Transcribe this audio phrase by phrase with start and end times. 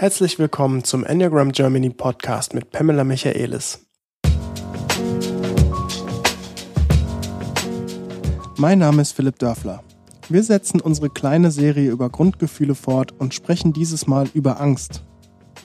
[0.00, 3.86] Herzlich willkommen zum Enneagram Germany Podcast mit Pamela Michaelis.
[8.56, 9.84] Mein Name ist Philipp Dörfler.
[10.30, 15.04] Wir setzen unsere kleine Serie über Grundgefühle fort und sprechen dieses Mal über Angst.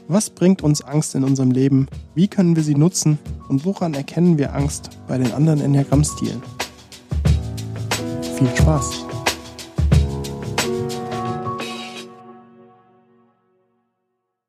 [0.09, 1.87] Was bringt uns Angst in unserem Leben?
[2.13, 3.17] Wie können wir sie nutzen?
[3.47, 6.43] Und woran erkennen wir Angst bei den anderen Enneagramm-Stilen?
[8.37, 9.04] Viel Spaß!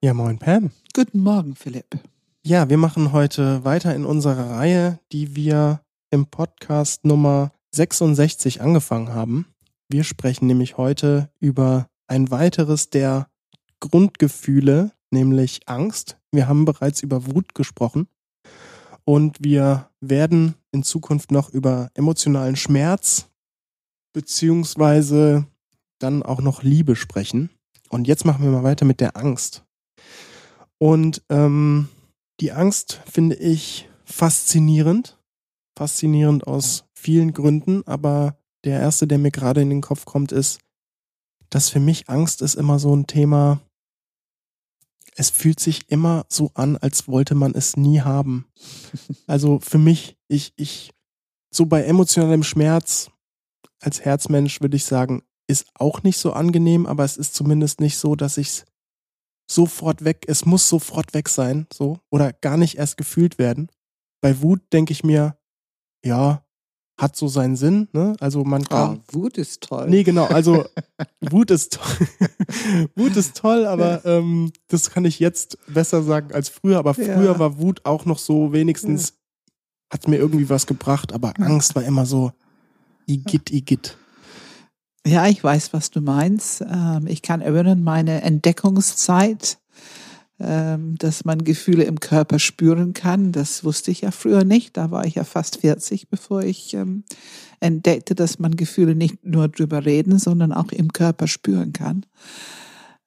[0.03, 0.73] Ja, moin Pam.
[0.95, 1.99] Guten Morgen, Philipp.
[2.45, 9.15] Ja, wir machen heute weiter in unserer Reihe, die wir im Podcast Nummer 66 angefangen
[9.15, 9.47] haben.
[9.89, 13.29] Wir sprechen nämlich heute über ein weiteres der
[13.81, 16.19] Grundgefühle, nämlich Angst.
[16.31, 18.07] Wir haben bereits über Wut gesprochen
[19.05, 23.31] und wir werden in Zukunft noch über emotionalen Schmerz
[24.13, 25.47] beziehungsweise
[25.99, 27.49] dann auch noch Liebe sprechen.
[27.89, 29.66] Und jetzt machen wir mal weiter mit der Angst.
[30.79, 31.89] Und ähm,
[32.41, 35.19] die Angst finde ich faszinierend.
[35.77, 40.59] Faszinierend aus vielen Gründen, aber der erste, der mir gerade in den Kopf kommt, ist,
[41.51, 43.61] dass für mich Angst ist immer so ein Thema.
[45.15, 48.47] Es fühlt sich immer so an, als wollte man es nie haben.
[49.29, 50.93] Also für mich, ich, ich,
[51.51, 53.11] so bei emotionalem Schmerz
[53.81, 57.99] als Herzmensch würde ich sagen, ist auch nicht so angenehm, aber es ist zumindest nicht
[57.99, 58.65] so, dass ich es
[59.51, 63.69] sofort weg, es muss sofort weg sein, so, oder gar nicht erst gefühlt werden.
[64.21, 65.37] Bei Wut denke ich mir,
[66.05, 66.47] ja,
[66.99, 68.17] hat so seinen Sinn, ne?
[68.21, 69.03] Also man kann.
[69.13, 69.87] Oh, Wut ist toll.
[69.89, 70.65] Nee, genau, also
[71.21, 72.09] Wut ist toll.
[72.97, 74.19] Wut ist toll, aber ja.
[74.19, 76.79] ähm, das kann ich jetzt besser sagen als früher.
[76.79, 77.39] Aber früher ja.
[77.39, 79.15] war Wut auch noch so, wenigstens ja.
[79.93, 82.33] hat mir irgendwie was gebracht, aber Angst war immer so,
[83.07, 83.99] Igitt, Igitt.
[85.07, 86.63] Ja, ich weiß, was du meinst.
[86.63, 89.59] Ähm, ich kann erinnern, meine Entdeckungszeit,
[90.41, 93.31] ähm, dass man Gefühle im Körper spüren kann.
[93.31, 94.77] Das wusste ich ja früher nicht.
[94.77, 97.05] Da war ich ja fast 40, bevor ich ähm,
[97.61, 102.05] entdeckte, dass man Gefühle nicht nur drüber reden, sondern auch im Körper spüren kann.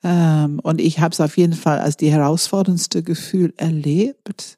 [0.01, 4.57] Und ich habe es auf jeden Fall als die herausforderndste Gefühl erlebt.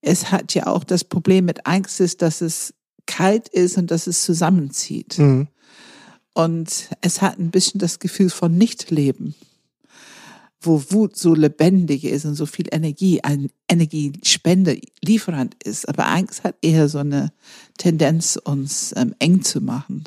[0.00, 2.72] Es hat ja auch das Problem mit Angst ist, dass es
[3.04, 5.18] kalt ist und dass es zusammenzieht.
[5.18, 5.48] Mhm.
[6.34, 9.34] Und es hat ein bisschen das Gefühl von Nichtleben,
[10.60, 15.88] wo Wut so lebendig ist und so viel Energie, ein Energiespender, Lieferant ist.
[15.88, 17.32] Aber Angst hat eher so eine
[17.78, 20.04] Tendenz, uns ähm, eng zu machen.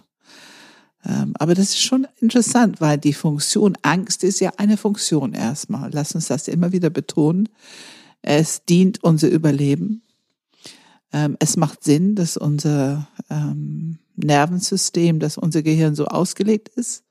[1.05, 5.91] Ähm, aber das ist schon interessant, weil die Funktion Angst ist ja eine Funktion erstmal.
[5.91, 7.49] Lass uns das immer wieder betonen.
[8.21, 10.01] Es dient unser Überleben.
[11.11, 17.03] Ähm, es macht Sinn, dass unser ähm, Nervensystem, dass unser Gehirn so ausgelegt ist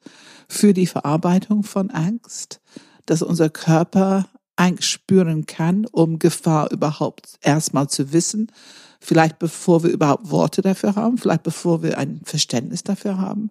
[0.48, 2.60] für die Verarbeitung von Angst,
[3.06, 8.52] dass unser Körper Angst spüren kann, um Gefahr überhaupt erstmal zu wissen,
[9.00, 13.50] vielleicht bevor wir überhaupt Worte dafür haben, vielleicht bevor wir ein Verständnis dafür haben.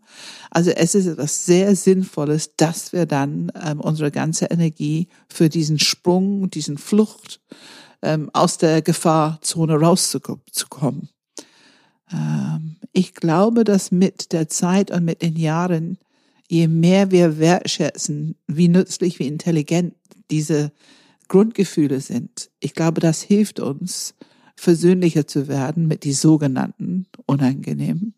[0.50, 5.80] Also es ist etwas sehr Sinnvolles, dass wir dann ähm, unsere ganze Energie für diesen
[5.80, 7.42] Sprung, diesen Flucht
[8.02, 11.10] ähm, aus der Gefahrzone rauszukommen.
[12.14, 15.97] Ähm, ich glaube, dass mit der Zeit und mit den Jahren,
[16.47, 19.96] je mehr wir wertschätzen, wie nützlich, wie intelligent
[20.29, 20.72] diese
[21.28, 24.16] Grundgefühle sind, ich glaube, das hilft uns,
[24.56, 28.13] versöhnlicher zu werden mit die sogenannten Unangenehmen.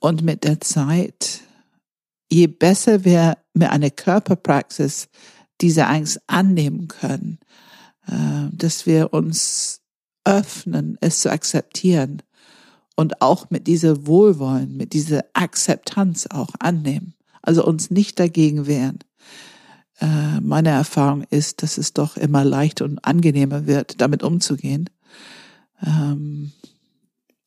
[0.00, 1.40] Und mit der Zeit,
[2.30, 5.08] je besser wir mit einer Körperpraxis
[5.60, 7.38] diese Angst annehmen können,
[8.06, 9.82] äh, dass wir uns
[10.24, 12.22] öffnen, es zu akzeptieren
[13.00, 17.14] und auch mit dieser Wohlwollen, mit dieser Akzeptanz auch annehmen.
[17.40, 18.98] Also uns nicht dagegen wehren.
[20.00, 24.90] Äh, meine Erfahrung ist, dass es doch immer leichter und angenehmer wird, damit umzugehen.
[25.82, 26.52] Ähm,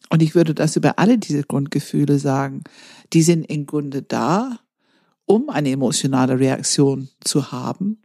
[0.09, 2.64] und ich würde das über alle diese Grundgefühle sagen.
[3.14, 4.58] Die sind im Grunde da,
[5.26, 8.02] um eine emotionale Reaktion zu haben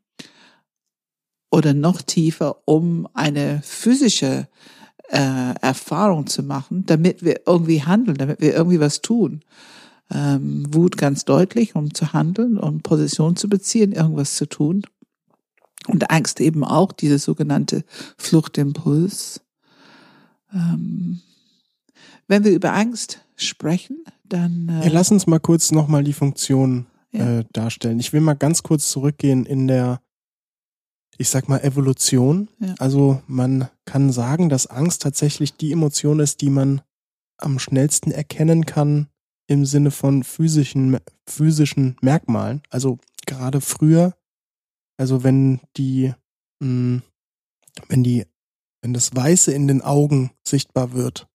[1.51, 4.49] oder noch tiefer, um eine physische
[5.09, 9.43] äh, Erfahrung zu machen, damit wir irgendwie handeln, damit wir irgendwie was tun.
[10.11, 14.83] Ähm, Wut ganz deutlich, um zu handeln, um Position zu beziehen, irgendwas zu tun.
[15.87, 17.85] Und Angst eben auch, diese sogenannte
[18.17, 19.41] Fluchtimpuls.
[20.53, 21.21] Ähm,
[22.27, 24.69] wenn wir über Angst sprechen, dann.
[24.69, 27.41] Äh, ja, lass uns mal kurz nochmal die Funktion ja.
[27.41, 28.01] äh, darstellen.
[28.01, 30.01] Ich will mal ganz kurz zurückgehen in der
[31.19, 32.49] ich sag mal, Evolution.
[32.61, 32.75] Ja.
[32.79, 36.81] Also man kann sagen, dass Angst tatsächlich die Emotion ist, die man
[37.37, 39.09] am schnellsten erkennen kann
[39.49, 40.99] im Sinne von physischen,
[41.29, 42.63] physischen Merkmalen.
[42.71, 44.15] Also gerade früher
[44.99, 46.13] Also wenn die,
[46.61, 47.03] mh,
[47.89, 48.27] wenn die,
[48.83, 51.29] wenn das Weiße in den Augen sichtbar wird,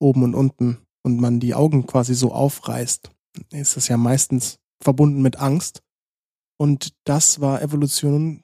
[0.00, 3.10] oben und unten, und man die Augen quasi so aufreißt,
[3.50, 5.82] ist das ja meistens verbunden mit Angst.
[6.58, 8.42] Und das war Evolution,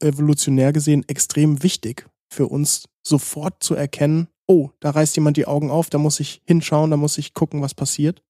[0.00, 5.70] evolutionär gesehen extrem wichtig für uns, sofort zu erkennen, oh, da reißt jemand die Augen
[5.70, 8.22] auf, da muss ich hinschauen, da muss ich gucken, was passiert.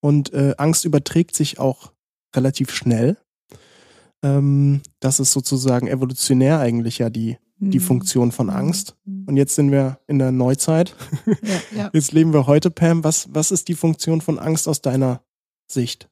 [0.00, 1.92] Und äh, Angst überträgt sich auch
[2.34, 3.18] relativ schnell.
[4.22, 7.84] Ähm, das ist sozusagen evolutionär eigentlich ja die, die mhm.
[7.84, 8.96] Funktion von Angst.
[9.04, 9.24] Mhm.
[9.28, 10.96] Und jetzt sind wir in der Neuzeit.
[11.26, 11.90] Ja, ja.
[11.92, 13.04] Jetzt leben wir heute, Pam.
[13.04, 15.22] Was, was ist die Funktion von Angst aus deiner
[15.70, 16.08] Sicht?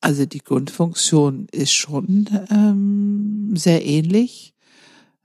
[0.00, 4.54] Also die Grundfunktion ist schon ähm, sehr ähnlich.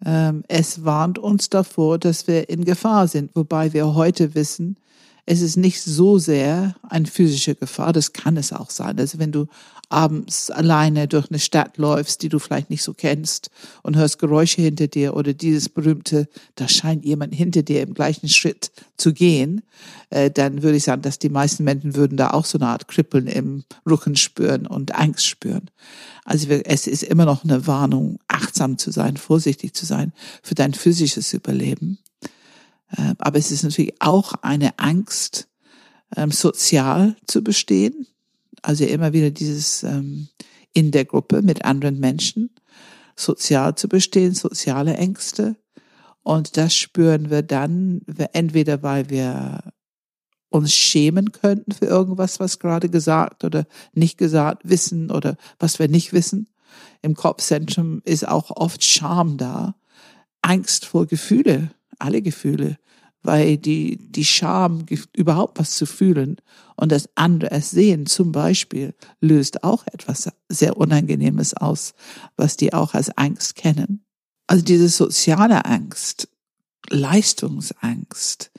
[0.05, 4.77] Ähm, es warnt uns davor, dass wir in Gefahr sind, wobei wir heute wissen,
[5.25, 8.99] es ist nicht so sehr eine physische Gefahr, das kann es auch sein.
[8.99, 9.47] Also wenn du
[9.89, 13.49] abends alleine durch eine Stadt läufst, die du vielleicht nicht so kennst
[13.83, 18.29] und hörst Geräusche hinter dir oder dieses berühmte, da scheint jemand hinter dir im gleichen
[18.29, 19.61] Schritt zu gehen,
[20.09, 22.87] äh, dann würde ich sagen, dass die meisten Menschen würden da auch so eine Art
[22.87, 25.69] Kribbeln im Rücken spüren und Angst spüren.
[26.23, 30.73] Also es ist immer noch eine Warnung, achtsam zu sein, vorsichtig zu sein für dein
[30.73, 31.99] physisches Überleben.
[32.97, 35.47] Ähm, aber es ist natürlich auch eine Angst,
[36.15, 38.07] ähm, sozial zu bestehen.
[38.65, 40.27] Also immer wieder dieses ähm,
[40.73, 42.49] in der Gruppe mit anderen Menschen,
[43.15, 45.55] sozial zu bestehen, soziale Ängste.
[46.23, 48.01] Und das spüren wir dann,
[48.33, 49.71] entweder weil wir
[50.49, 55.87] uns schämen könnten für irgendwas, was gerade gesagt oder nicht gesagt wissen oder was wir
[55.87, 56.47] nicht wissen.
[57.03, 59.75] Im Kopfzentrum ist auch oft Scham da,
[60.41, 61.69] Angst vor Gefühle
[61.99, 62.77] alle Gefühle,
[63.25, 66.37] weil die, die Scham, überhaupt was zu fühlen
[66.75, 71.93] und das andere es sehen zum Beispiel, löst auch etwas sehr Unangenehmes aus,
[72.37, 74.05] was die auch als Angst kennen.
[74.47, 76.27] Also diese soziale Angst,
[76.89, 78.51] Leistungsangst,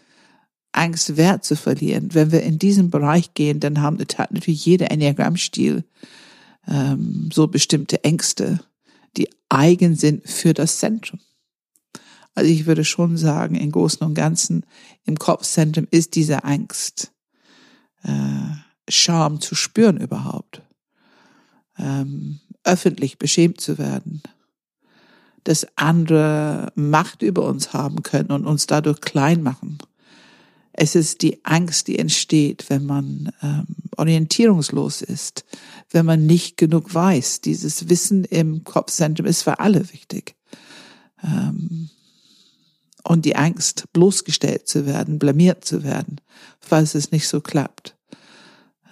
[0.72, 2.12] Angst, Wert zu verlieren.
[2.12, 5.84] Wenn wir in diesen Bereich gehen, dann haben natürlich jeder Enneagrammstil
[6.68, 8.60] ähm, so bestimmte Ängste,
[9.16, 11.20] die eigen sind für das Zentrum.
[12.36, 14.66] Also ich würde schon sagen, im Großen und Ganzen
[15.04, 17.12] im Kopfzentrum ist diese Angst,
[18.04, 18.10] äh,
[18.88, 20.60] Scham zu spüren überhaupt,
[21.78, 24.22] ähm, öffentlich beschämt zu werden,
[25.44, 29.78] dass andere Macht über uns haben können und uns dadurch klein machen.
[30.74, 33.66] Es ist die Angst, die entsteht, wenn man ähm,
[33.96, 35.46] orientierungslos ist,
[35.88, 37.40] wenn man nicht genug weiß.
[37.40, 40.36] Dieses Wissen im Kopfzentrum ist für alle wichtig.
[41.24, 41.88] Ähm,
[43.06, 46.20] und die Angst, bloßgestellt zu werden, blamiert zu werden,
[46.60, 47.96] falls es nicht so klappt.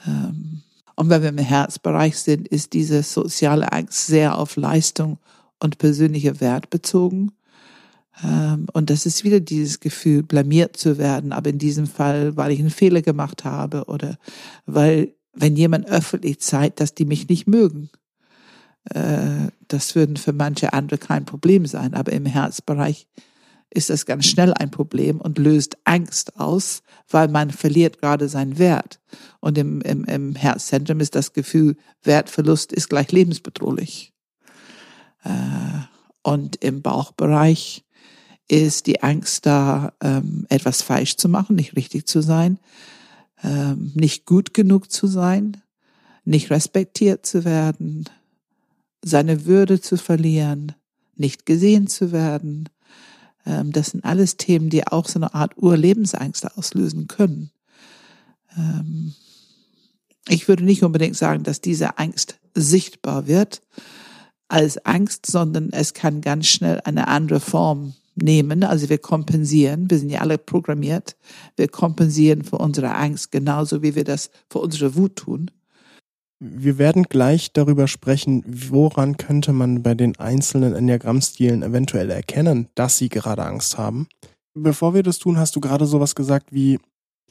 [0.06, 0.62] Ähm,
[0.96, 5.18] und wenn wir im Herzbereich sind, ist diese soziale Angst sehr auf Leistung
[5.60, 7.32] und persönliche Wert bezogen.
[8.22, 12.52] Ähm, und das ist wieder dieses Gefühl, blamiert zu werden, aber in diesem Fall, weil
[12.52, 14.16] ich einen Fehler gemacht habe oder
[14.64, 17.90] weil, wenn jemand öffentlich zeigt, dass die mich nicht mögen.
[18.90, 23.08] Äh, das würden für manche andere kein Problem sein, aber im Herzbereich
[23.74, 28.58] ist das ganz schnell ein Problem und löst Angst aus, weil man verliert gerade seinen
[28.58, 29.00] Wert.
[29.40, 34.12] Und im, im, im Herzzentrum ist das Gefühl, Wertverlust ist gleich lebensbedrohlich.
[35.24, 35.30] Äh,
[36.22, 37.84] und im Bauchbereich
[38.48, 42.58] ist die Angst da, ähm, etwas falsch zu machen, nicht richtig zu sein,
[43.42, 45.60] ähm, nicht gut genug zu sein,
[46.24, 48.04] nicht respektiert zu werden,
[49.02, 50.72] seine Würde zu verlieren,
[51.16, 52.68] nicht gesehen zu werden,
[53.44, 57.50] das sind alles Themen, die auch so eine Art Urlebensangst auslösen können.
[58.56, 59.14] Ähm,
[60.28, 63.60] ich würde nicht unbedingt sagen, dass diese Angst sichtbar wird
[64.48, 68.62] als Angst, sondern es kann ganz schnell eine andere Form nehmen.
[68.62, 71.16] Also wir kompensieren, wir sind ja alle programmiert,
[71.56, 75.50] wir kompensieren für unsere Angst genauso wie wir das für unsere Wut tun.
[76.46, 82.98] Wir werden gleich darüber sprechen, woran könnte man bei den einzelnen Enneagrammstilen eventuell erkennen, dass
[82.98, 84.08] sie gerade Angst haben.
[84.52, 86.78] Bevor wir das tun, hast du gerade sowas gesagt wie,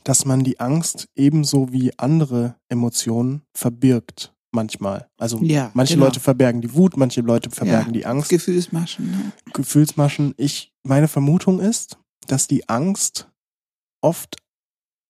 [0.04, 5.08] dass man die Angst ebenso wie andere Emotionen verbirgt manchmal.
[5.18, 6.08] Also ja, manche genau.
[6.08, 8.30] Leute verbergen die Wut, manche Leute verbergen ja, die Angst.
[8.30, 9.12] Gefühlsmaschen.
[9.12, 9.32] Ne?
[9.54, 10.34] Gefühlsmaschen.
[10.38, 13.30] Ich, meine Vermutung ist, dass die Angst
[14.02, 14.38] oft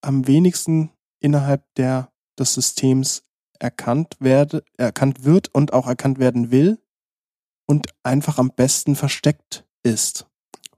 [0.01, 0.91] am wenigsten
[1.22, 3.24] innerhalb der, des Systems
[3.63, 6.79] erkannt werde, erkannt wird und auch erkannt werden will
[7.65, 10.27] und einfach am besten versteckt ist.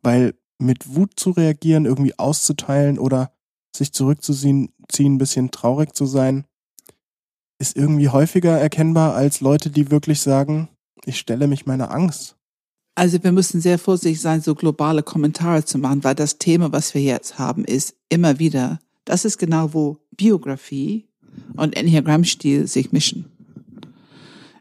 [0.01, 3.33] Weil mit Wut zu reagieren, irgendwie auszuteilen oder
[3.75, 6.45] sich zurückzuziehen, ein bisschen traurig zu sein,
[7.59, 10.69] ist irgendwie häufiger erkennbar als Leute, die wirklich sagen,
[11.07, 12.35] Ich stelle mich meiner Angst.
[12.95, 16.93] Also wir müssen sehr vorsichtig sein, so globale Kommentare zu machen, weil das Thema, was
[16.93, 21.07] wir jetzt haben, ist immer wieder, das ist genau, wo Biografie
[21.55, 23.25] und Enneagrammstil sich mischen.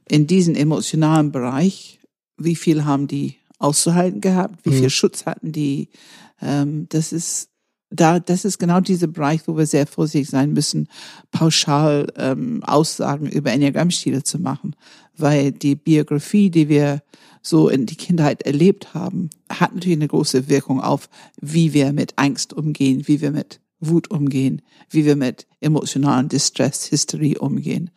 [0.09, 2.00] In diesem emotionalen Bereich,
[2.37, 4.90] wie viel haben die auszuhalten gehabt, wie viel Mhm.
[4.90, 5.88] Schutz hatten die,
[6.40, 7.49] ähm, das ist
[7.90, 10.88] da, das ist genau dieser Bereich, wo wir sehr vorsichtig sein müssen,
[11.31, 14.75] pauschal ähm, Aussagen über Enneagrammstile zu machen,
[15.16, 17.02] weil die Biografie, die wir
[17.40, 21.09] so in die Kindheit erlebt haben, hat natürlich eine große Wirkung auf,
[21.40, 26.85] wie wir mit Angst umgehen, wie wir mit Wut umgehen, wie wir mit emotionalen Distress,
[26.85, 27.90] History umgehen.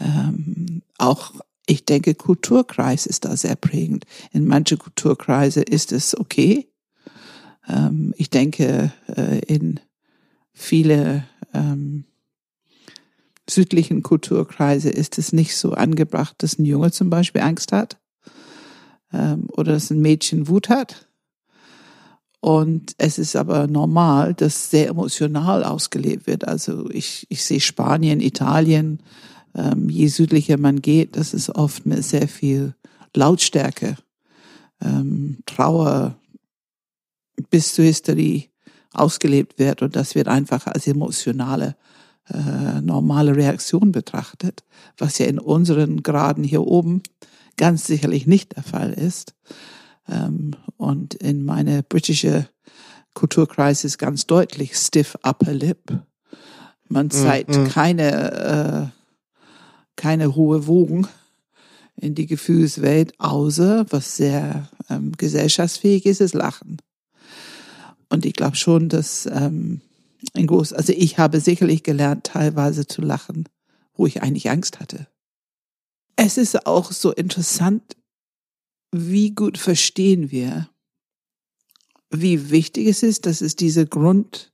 [0.00, 1.32] Ähm, auch
[1.66, 4.06] ich denke, Kulturkreis ist da sehr prägend.
[4.32, 6.68] In manche Kulturkreise ist es okay.
[7.68, 9.80] Ähm, ich denke, äh, in
[10.52, 12.04] viele ähm,
[13.48, 17.98] südlichen Kulturkreise ist es nicht so angebracht, dass ein Junge zum Beispiel Angst hat
[19.12, 21.05] ähm, oder dass ein Mädchen Wut hat.
[22.40, 26.46] Und es ist aber normal, dass sehr emotional ausgelebt wird.
[26.46, 29.00] Also ich, ich sehe Spanien, Italien,
[29.54, 32.74] ähm, je südlicher man geht, das ist oft mit sehr viel
[33.14, 33.96] Lautstärke,
[34.82, 36.16] ähm, Trauer
[37.50, 38.44] bis zur Hysterie
[38.92, 41.76] ausgelebt wird und das wird einfach als emotionale
[42.28, 44.64] äh, normale Reaktion betrachtet,
[44.98, 47.02] was ja in unseren Graden hier oben
[47.56, 49.34] ganz sicherlich nicht der Fall ist.
[50.08, 52.48] Ähm, und in meine britische
[53.14, 56.00] Kulturkreis ist ganz deutlich stiff upper lip.
[56.88, 57.64] Man zeigt mm.
[57.68, 59.00] keine, äh,
[59.96, 61.08] keine hohe Wogen
[61.96, 66.76] in die Gefühlswelt, außer was sehr ähm, gesellschaftsfähig ist, ist Lachen.
[68.08, 69.80] Und ich glaube schon, dass ähm,
[70.34, 73.48] ein groß, also ich habe sicherlich gelernt, teilweise zu lachen,
[73.94, 75.08] wo ich eigentlich Angst hatte.
[76.16, 77.82] Es ist auch so interessant,
[78.96, 80.68] wie gut verstehen wir,
[82.10, 84.52] wie wichtig es ist, dass es diese Grund,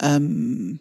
[0.00, 0.80] ähm,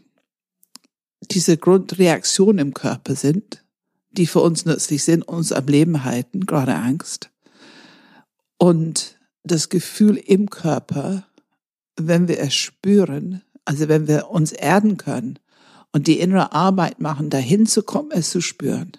[1.29, 3.63] diese Grundreaktionen im Körper sind,
[4.11, 7.29] die für uns nützlich sind, uns am Leben halten, gerade Angst.
[8.57, 11.25] Und das Gefühl im Körper,
[11.95, 15.39] wenn wir es spüren, also wenn wir uns erden können
[15.91, 18.91] und die innere Arbeit machen, dahin zu kommen, es zu spüren.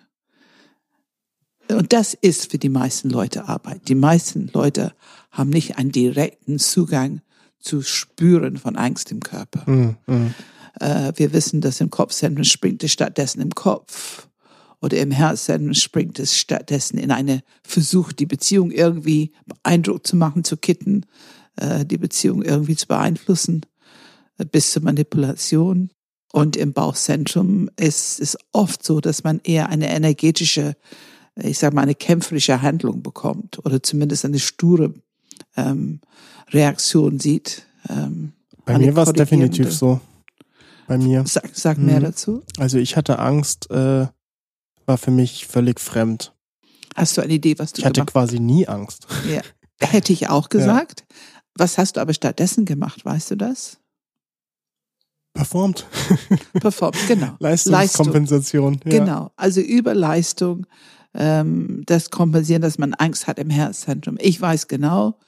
[1.77, 3.89] Und das ist für die meisten Leute Arbeit.
[3.89, 4.93] Die meisten Leute
[5.31, 7.21] haben nicht einen direkten Zugang
[7.59, 9.71] zu Spüren von Angst im Körper.
[9.71, 10.35] Mm, mm.
[10.81, 14.29] Äh, wir wissen, dass im Kopfzentrum springt es stattdessen im Kopf
[14.81, 20.45] oder im Herzzentrum springt es stattdessen in eine Versuch, die Beziehung irgendwie beeindruckt zu machen,
[20.45, 21.07] zu kitten,
[21.57, 23.65] äh, die Beziehung irgendwie zu beeinflussen,
[24.39, 25.91] äh, bis zur Manipulation.
[26.33, 30.77] Und im Bauchzentrum ist es oft so, dass man eher eine energetische,
[31.37, 34.93] ich sage mal, eine kämpferische Handlung bekommt oder zumindest eine sture
[35.57, 36.01] ähm,
[36.51, 37.67] Reaktion sieht.
[37.89, 38.33] Ähm,
[38.65, 40.01] Bei mir war es definitiv so.
[40.87, 41.25] Bei mir.
[41.27, 42.05] Sag, sag mehr Mhm.
[42.05, 42.43] dazu.
[42.59, 44.07] Also ich hatte Angst, äh,
[44.87, 46.35] war für mich völlig fremd.
[46.95, 49.07] Hast du eine Idee, was du Ich hatte quasi nie Angst.
[49.33, 49.41] Ja.
[49.81, 51.05] Hätte ich auch gesagt.
[51.55, 53.79] Was hast du aber stattdessen gemacht, weißt du das?
[55.35, 55.87] Performt.
[56.61, 57.37] Performt, genau.
[57.39, 58.81] Leistungskompensation.
[58.85, 58.91] Ja.
[58.99, 59.31] Genau.
[59.37, 60.67] Also über Leistung,
[61.15, 64.17] ähm, das Kompensieren, dass man Angst hat im Herzzentrum.
[64.21, 65.19] Ich weiß genau,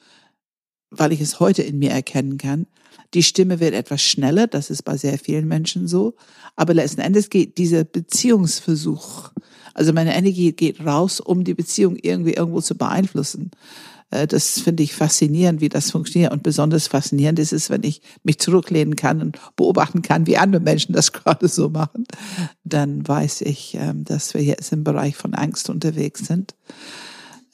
[0.91, 2.67] weil ich es heute in mir erkennen kann,
[3.15, 6.15] die Stimme wird etwas schneller, das ist bei sehr vielen Menschen so,
[6.57, 9.31] aber letzten Endes geht dieser Beziehungsversuch,
[9.73, 13.51] also meine Energie geht raus, um die Beziehung irgendwie irgendwo zu beeinflussen.
[14.15, 16.33] Äh, Das finde ich faszinierend, wie das funktioniert.
[16.33, 20.63] Und besonders faszinierend ist es, wenn ich mich zurücklehnen kann und beobachten kann, wie andere
[20.63, 22.05] Menschen das gerade so machen.
[22.63, 26.55] Dann weiß ich, ähm, dass wir jetzt im Bereich von Angst unterwegs sind.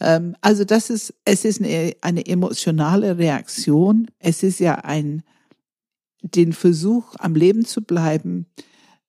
[0.00, 4.08] Ähm, Also das ist, es ist eine, eine emotionale Reaktion.
[4.18, 5.22] Es ist ja ein,
[6.22, 8.46] den Versuch, am Leben zu bleiben,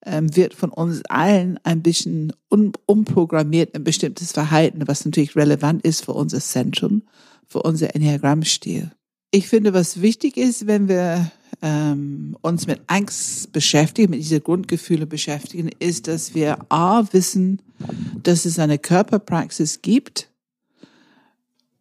[0.06, 5.84] ähm, wird von uns allen ein bisschen un, umprogrammiert, ein bestimmtes Verhalten, was natürlich relevant
[5.86, 7.04] ist für unser Zentrum,
[7.52, 8.92] für unser Enneagrammstil.
[9.30, 11.32] Ich finde, was wichtig ist, wenn wir
[11.62, 17.62] ähm, uns mit Angst beschäftigen, mit diesen Grundgefühle beschäftigen, ist, dass wir A, wissen,
[18.24, 20.30] dass es eine Körperpraxis gibt,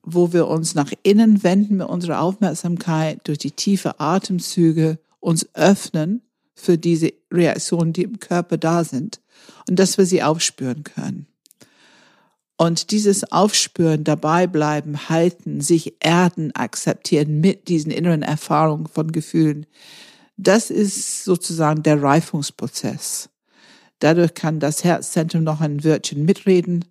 [0.02, 6.22] wo wir uns nach innen wenden mit unserer Aufmerksamkeit durch die tiefe Atemzüge uns öffnen
[6.54, 9.20] für diese Reaktionen, die im Körper da sind
[9.68, 11.29] und dass wir sie aufspüren können.
[12.60, 19.64] Und dieses Aufspüren, dabei bleiben, halten, sich erden, akzeptieren mit diesen inneren Erfahrungen von Gefühlen,
[20.36, 23.30] das ist sozusagen der Reifungsprozess.
[23.98, 26.84] Dadurch kann das Herzzentrum noch ein Wörtchen mitreden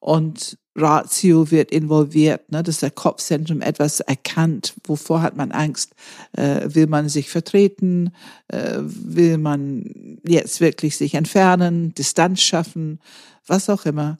[0.00, 4.74] und Ratio wird involviert, ne, dass der Kopfzentrum etwas erkannt.
[4.88, 5.94] Wovor hat man Angst?
[6.32, 8.10] Äh, will man sich vertreten?
[8.48, 12.98] Äh, will man jetzt wirklich sich entfernen, Distanz schaffen,
[13.46, 14.18] was auch immer?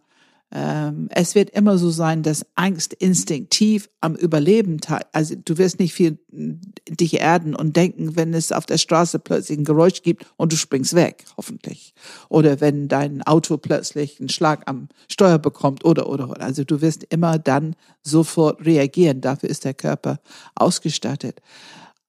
[0.55, 5.01] Ähm, es wird immer so sein, dass Angst instinktiv am Überleben teil.
[5.13, 6.19] Also du wirst nicht viel
[6.89, 10.57] dich erden und denken, wenn es auf der Straße plötzlich ein Geräusch gibt und du
[10.57, 11.95] springst weg, hoffentlich.
[12.29, 16.43] Oder wenn dein Auto plötzlich einen Schlag am Steuer bekommt oder, oder, oder.
[16.43, 19.23] Also du wirst immer dann sofort reagieren.
[19.23, 20.21] Dafür ist der Körper
[20.55, 21.41] ausgestattet.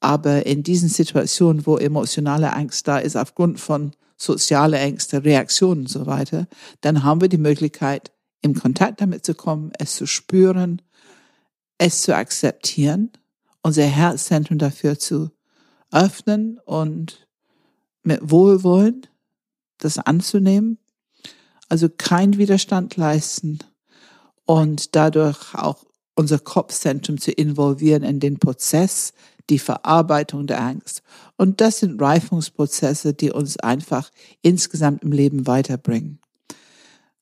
[0.01, 5.89] Aber in diesen Situationen, wo emotionale Angst da ist, aufgrund von soziale Ängste, Reaktionen und
[5.89, 6.47] so weiter,
[6.81, 8.12] dann haben wir die Möglichkeit,
[8.43, 10.81] im Kontakt damit zu kommen, es zu spüren,
[11.79, 13.12] es zu akzeptieren,
[13.63, 15.31] unser Herzzentrum dafür zu
[15.91, 17.27] öffnen und
[18.03, 19.07] mit Wohlwollen
[19.77, 20.77] das anzunehmen.
[21.69, 23.59] Also kein Widerstand leisten
[24.45, 25.85] und dadurch auch
[26.15, 29.13] unser Kopfzentrum zu involvieren in den Prozess,
[29.50, 31.01] die Verarbeitung der Angst.
[31.38, 36.19] Und das sind Reifungsprozesse, die uns einfach insgesamt im Leben weiterbringen.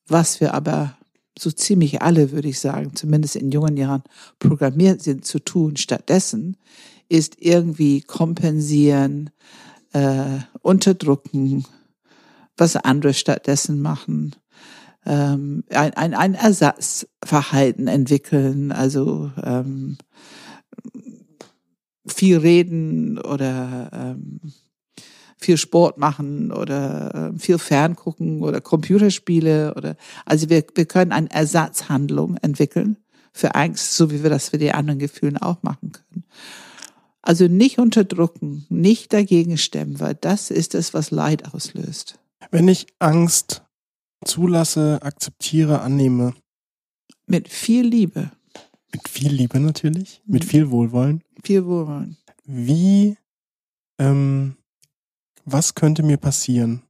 [0.06, 0.96] Was wir aber
[1.38, 4.02] so ziemlich alle, würde ich sagen, zumindest in jungen Jahren
[4.38, 6.56] programmiert sind zu tun, stattdessen
[7.08, 9.30] ist irgendwie kompensieren,
[9.92, 11.64] äh, unterdrücken,
[12.56, 14.34] was andere stattdessen machen,
[15.04, 19.98] ähm, ein, ein, ein Ersatzverhalten entwickeln, also ähm,
[22.06, 24.40] viel reden oder ähm,
[25.42, 31.30] viel Sport machen oder äh, viel Ferngucken oder Computerspiele oder also wir, wir können eine
[31.30, 32.96] Ersatzhandlung entwickeln
[33.32, 36.24] für Angst, so wie wir das für die anderen Gefühlen auch machen können.
[37.22, 42.18] Also nicht unterdrücken, nicht dagegen stemmen, weil das ist es, was Leid auslöst.
[42.50, 43.62] Wenn ich Angst
[44.24, 46.34] zulasse, akzeptiere, annehme.
[47.26, 48.32] Mit viel Liebe.
[48.92, 50.48] Mit viel Liebe natürlich, mit mhm.
[50.48, 51.22] viel Wohlwollen.
[51.44, 52.18] Viel Wohlwollen.
[52.44, 53.16] Wie
[53.98, 54.56] ähm,
[55.44, 56.82] was könnte mir passieren?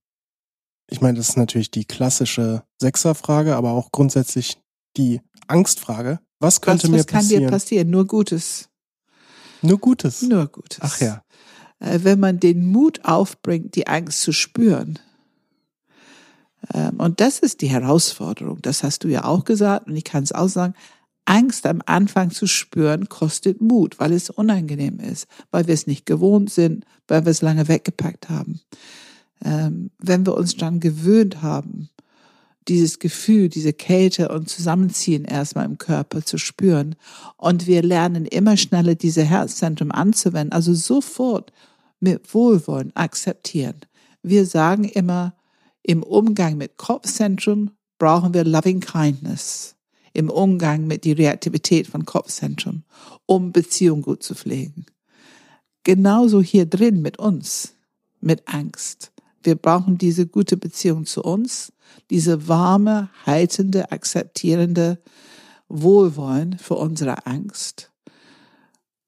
[0.88, 4.60] Ich meine, das ist natürlich die klassische Sechserfrage, aber auch grundsätzlich
[4.96, 6.20] die Angstfrage.
[6.38, 7.22] Was könnte was, mir was passieren?
[7.22, 7.90] Was kann dir passieren?
[7.90, 8.68] Nur Gutes.
[9.62, 10.22] Nur Gutes?
[10.22, 10.80] Nur Gutes.
[10.82, 11.22] Ach ja.
[11.78, 14.98] Äh, wenn man den Mut aufbringt, die Angst zu spüren.
[16.72, 18.60] Ähm, und das ist die Herausforderung.
[18.62, 20.74] Das hast du ja auch gesagt und ich kann es auch sagen.
[21.24, 26.06] Angst am Anfang zu spüren, kostet Mut, weil es unangenehm ist, weil wir es nicht
[26.06, 28.60] gewohnt sind, weil wir es lange weggepackt haben.
[29.44, 31.88] Ähm, wenn wir uns dann gewöhnt haben,
[32.68, 36.94] dieses Gefühl, diese Kälte und Zusammenziehen erstmal im Körper zu spüren
[37.36, 41.52] und wir lernen immer schneller diese Herzzentrum anzuwenden, also sofort
[41.98, 43.80] mit Wohlwollen akzeptieren.
[44.22, 45.34] Wir sagen immer,
[45.82, 49.74] im Umgang mit Kopfzentrum brauchen wir Loving Kindness
[50.12, 52.84] im Umgang mit die Reaktivität von Kopfzentrum,
[53.26, 54.86] um Beziehung gut zu pflegen.
[55.84, 57.74] Genauso hier drin mit uns,
[58.20, 59.12] mit Angst.
[59.42, 61.72] Wir brauchen diese gute Beziehung zu uns,
[62.10, 64.98] diese warme, haltende, akzeptierende
[65.68, 67.90] Wohlwollen für unsere Angst.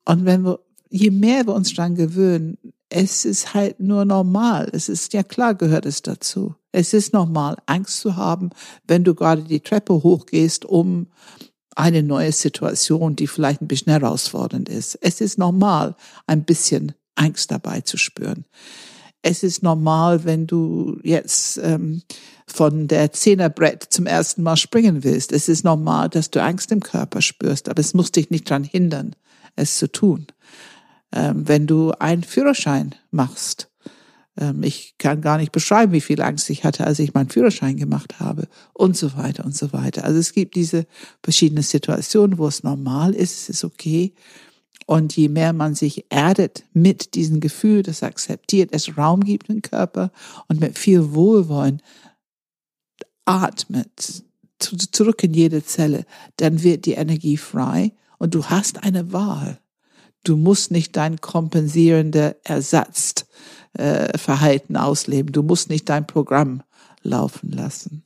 [0.04, 2.58] Und wenn wir, je mehr wir uns daran gewöhnen,
[2.96, 4.68] es ist halt nur normal.
[4.72, 6.54] Es ist ja klar, gehört es dazu.
[6.70, 8.50] Es ist normal, Angst zu haben,
[8.86, 11.08] wenn du gerade die Treppe hochgehst, um
[11.74, 14.96] eine neue Situation, die vielleicht ein bisschen herausfordernd ist.
[15.00, 15.96] Es ist normal,
[16.28, 18.44] ein bisschen Angst dabei zu spüren.
[19.22, 22.02] Es ist normal, wenn du jetzt ähm,
[22.46, 25.32] von der Zehnerbrett zum ersten Mal springen willst.
[25.32, 28.62] Es ist normal, dass du Angst im Körper spürst, aber es muss dich nicht daran
[28.62, 29.16] hindern,
[29.56, 30.28] es zu tun
[31.34, 33.70] wenn du einen Führerschein machst.
[34.36, 37.76] Ähm, ich kann gar nicht beschreiben, wie viel Angst ich hatte, als ich meinen Führerschein
[37.76, 40.04] gemacht habe und so weiter und so weiter.
[40.04, 40.86] Also es gibt diese
[41.22, 44.12] verschiedenen Situationen, wo es normal ist, es ist okay.
[44.86, 49.62] Und je mehr man sich erdet mit diesem Gefühl, das akzeptiert, es Raum gibt im
[49.62, 50.10] Körper
[50.48, 51.80] und mit viel Wohlwollen
[53.24, 54.24] atmet
[54.58, 56.04] zurück in jede Zelle,
[56.36, 59.58] dann wird die Energie frei und du hast eine Wahl.
[60.24, 65.32] Du musst nicht dein kompensierende Ersatzverhalten äh, ausleben.
[65.32, 66.62] Du musst nicht dein Programm
[67.02, 68.02] laufen lassen.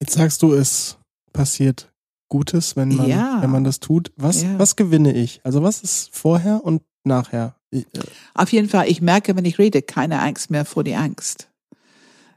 [0.00, 0.96] Jetzt sagst du, es
[1.32, 1.92] passiert
[2.28, 3.38] Gutes, wenn man, ja.
[3.40, 4.12] wenn man das tut.
[4.16, 4.58] Was, ja.
[4.58, 5.40] was gewinne ich?
[5.42, 7.56] Also was ist vorher und nachher?
[7.70, 8.00] Ich, äh
[8.34, 11.48] Auf jeden Fall, ich merke, wenn ich rede, keine Angst mehr vor die Angst.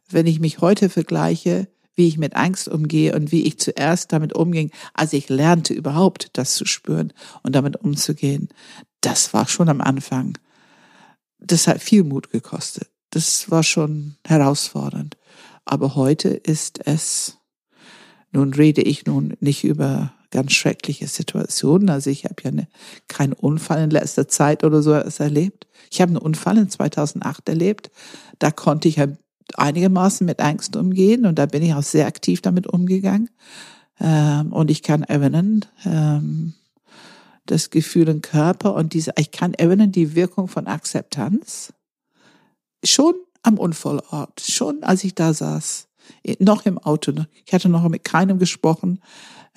[0.10, 4.34] Wenn ich mich heute vergleiche, wie ich mit Angst umgehe und wie ich zuerst damit
[4.34, 7.14] umging, als ich lernte überhaupt das zu spüren
[7.44, 8.50] und damit umzugehen.
[9.04, 10.38] Das war schon am Anfang.
[11.38, 12.90] Das hat viel Mut gekostet.
[13.10, 15.18] Das war schon herausfordernd.
[15.66, 17.38] Aber heute ist es
[18.32, 21.90] Nun rede ich nun nicht über ganz schreckliche Situationen.
[21.90, 22.68] Also ich habe ja eine,
[23.08, 25.68] keinen Unfall in letzter Zeit oder so erlebt.
[25.92, 27.92] Ich habe einen Unfall in 2008 erlebt.
[28.40, 29.00] Da konnte ich
[29.56, 33.30] einigermaßen mit Angst umgehen und da bin ich auch sehr aktiv damit umgegangen.
[34.00, 36.56] Ähm, und ich kann erinnern, ähm,
[37.46, 41.74] das Gefühl im Körper und diese, ich kann erinnern die Wirkung von Akzeptanz
[42.84, 45.88] schon am Unfallort, schon als ich da saß,
[46.40, 47.14] noch im Auto.
[47.46, 49.02] Ich hatte noch mit keinem gesprochen.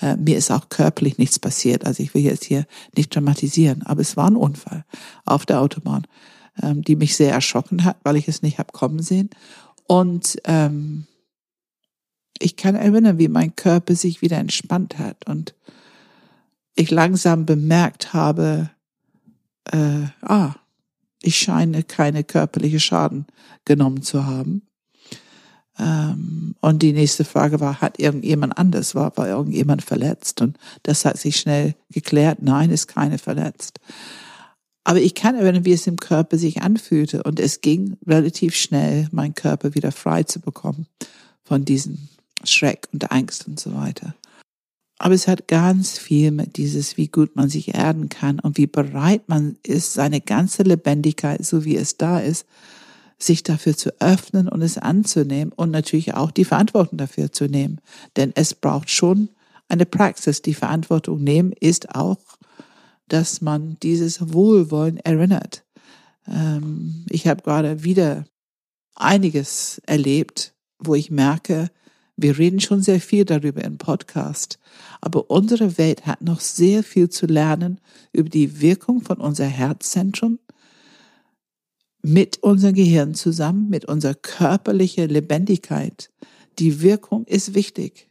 [0.01, 1.85] Äh, mir ist auch körperlich nichts passiert.
[1.85, 4.85] Also ich will jetzt hier nicht dramatisieren, aber es war ein Unfall
[5.25, 6.07] auf der Autobahn,
[6.63, 9.31] ähm, die mich sehr erschrocken hat, weil ich es nicht hab kommen sehen.
[9.87, 11.07] Und ähm,
[12.39, 15.55] ich kann erinnern, wie mein Körper sich wieder entspannt hat und
[16.77, 18.71] ich langsam bemerkt habe,
[19.65, 20.55] äh, ah,
[21.23, 23.27] ich scheine keine körperliche Schaden
[23.65, 24.63] genommen zu haben.
[25.79, 30.41] Ähm, und die nächste Frage war, hat irgendjemand anders, war, war irgendjemand verletzt?
[30.41, 33.81] Und das hat sich schnell geklärt, nein, ist keine verletzt.
[34.85, 37.23] Aber ich kann erinnern, wie es im Körper sich anfühlte.
[37.25, 40.87] Und es ging relativ schnell, meinen Körper wieder frei zu bekommen
[41.43, 42.09] von diesem
[42.45, 44.15] Schreck und Angst und so weiter.
[44.99, 48.67] Aber es hat ganz viel mit dieses, wie gut man sich erden kann und wie
[48.67, 52.47] bereit man ist, seine ganze Lebendigkeit, so wie es da ist,
[53.19, 57.81] sich dafür zu öffnen und es anzunehmen und natürlich auch die Verantwortung dafür zu nehmen.
[58.17, 59.31] Denn es braucht schon
[59.69, 60.43] eine Praxis.
[60.43, 62.19] Die Verantwortung nehmen ist auch,
[63.09, 65.65] dass man dieses Wohlwollen erinnert.
[66.27, 68.27] Ähm, ich habe gerade wieder
[68.95, 71.71] einiges erlebt, wo ich merke,
[72.17, 74.59] wir reden schon sehr viel darüber im Podcast,
[75.01, 77.79] aber unsere Welt hat noch sehr viel zu lernen
[78.13, 80.39] über die Wirkung von unser Herzzentrum
[82.03, 86.11] mit unserem Gehirn zusammen, mit unserer körperlichen Lebendigkeit.
[86.59, 88.09] Die Wirkung ist wichtig.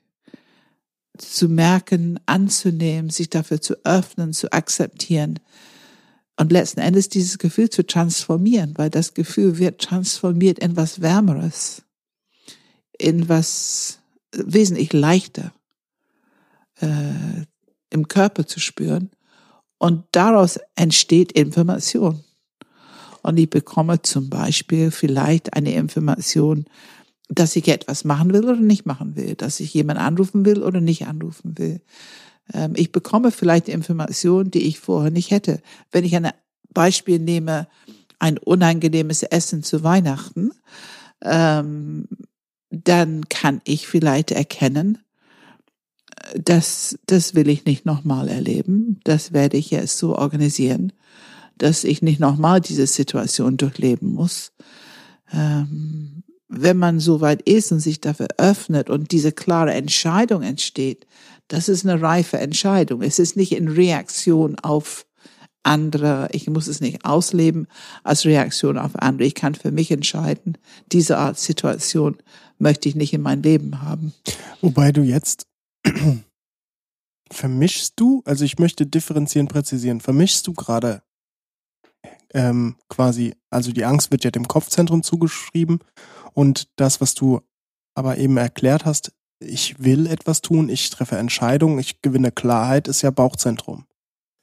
[1.18, 5.39] Zu merken, anzunehmen, sich dafür zu öffnen, zu akzeptieren
[6.38, 11.85] und letzten Endes dieses Gefühl zu transformieren, weil das Gefühl wird transformiert in was Wärmeres
[12.98, 14.00] in was
[14.32, 15.54] wesentlich leichter
[16.80, 17.46] äh,
[17.90, 19.12] im Körper zu spüren.
[19.78, 22.24] Und daraus entsteht Information.
[23.22, 26.66] Und ich bekomme zum Beispiel vielleicht eine Information,
[27.30, 30.80] dass ich etwas machen will oder nicht machen will, dass ich jemanden anrufen will oder
[30.80, 31.82] nicht anrufen will.
[32.54, 35.62] Ähm, ich bekomme vielleicht Informationen, die ich vorher nicht hätte.
[35.92, 36.30] Wenn ich ein
[36.70, 37.68] Beispiel nehme,
[38.20, 40.52] ein unangenehmes Essen zu Weihnachten,
[41.24, 42.08] ähm,
[42.84, 44.98] dann kann ich vielleicht erkennen,
[46.36, 49.00] dass das will ich nicht nochmal erleben.
[49.04, 50.94] Das werde ich jetzt so organisieren,
[51.58, 54.52] dass ich nicht nochmal diese Situation durchleben muss.
[55.32, 61.08] Ähm, wenn man so weit ist und sich dafür öffnet und diese klare Entscheidung entsteht,
[61.48, 63.02] das ist eine reife Entscheidung.
[63.02, 65.06] Es ist nicht in Reaktion auf
[65.65, 67.67] andere, ich muss es nicht ausleben
[68.04, 69.28] als Reaktion auf andere.
[69.28, 70.58] Ich kann für mich entscheiden,
[70.91, 72.17] diese Art Situation
[72.58, 74.13] möchte ich nicht in mein Leben haben.
[74.62, 75.47] Wobei du jetzt
[77.32, 81.01] vermischst du, also ich möchte differenzieren, präzisieren, vermischst du gerade
[82.34, 85.80] ähm, quasi, also die Angst wird ja dem Kopfzentrum zugeschrieben
[86.34, 87.41] und das, was du
[87.95, 93.01] aber eben erklärt hast, ich will etwas tun, ich treffe Entscheidungen, ich gewinne Klarheit, ist
[93.01, 93.86] ja Bauchzentrum.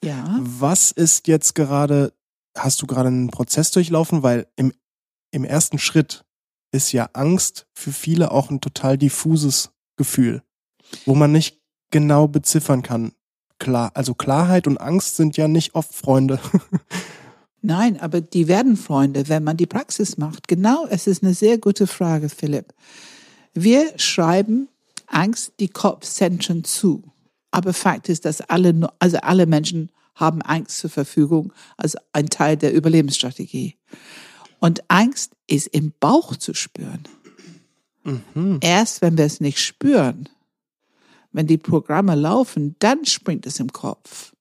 [0.04, 0.38] Ja.
[0.40, 2.12] Was ist jetzt gerade,
[2.56, 4.22] hast du gerade einen Prozess durchlaufen?
[4.22, 4.72] Weil im,
[5.30, 6.24] im ersten Schritt
[6.72, 10.42] ist ja Angst für viele auch ein total diffuses Gefühl,
[11.06, 11.60] wo man nicht
[11.90, 13.12] genau beziffern kann.
[13.58, 16.40] Klar, also Klarheit und Angst sind ja nicht oft Freunde.
[17.62, 20.48] Nein, aber die werden Freunde, wenn man die Praxis macht.
[20.48, 22.74] Genau, es ist eine sehr gute Frage, Philipp.
[23.54, 24.68] Wir schreiben
[25.06, 27.04] Angst die Kopfzentren zu.
[27.52, 32.56] Aber Fakt ist, dass alle, also alle Menschen haben Angst zur Verfügung als ein Teil
[32.56, 33.76] der Überlebensstrategie.
[34.58, 37.04] Und Angst ist im Bauch zu spüren.
[38.04, 38.58] Mhm.
[38.60, 40.28] Erst wenn wir es nicht spüren,
[41.32, 44.32] wenn die Programme laufen, dann springt es im Kopf.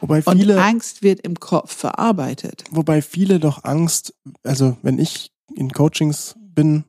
[0.00, 2.64] Wobei viele, und Angst wird im Kopf verarbeitet.
[2.70, 6.84] Wobei viele doch Angst, also wenn ich in Coachings bin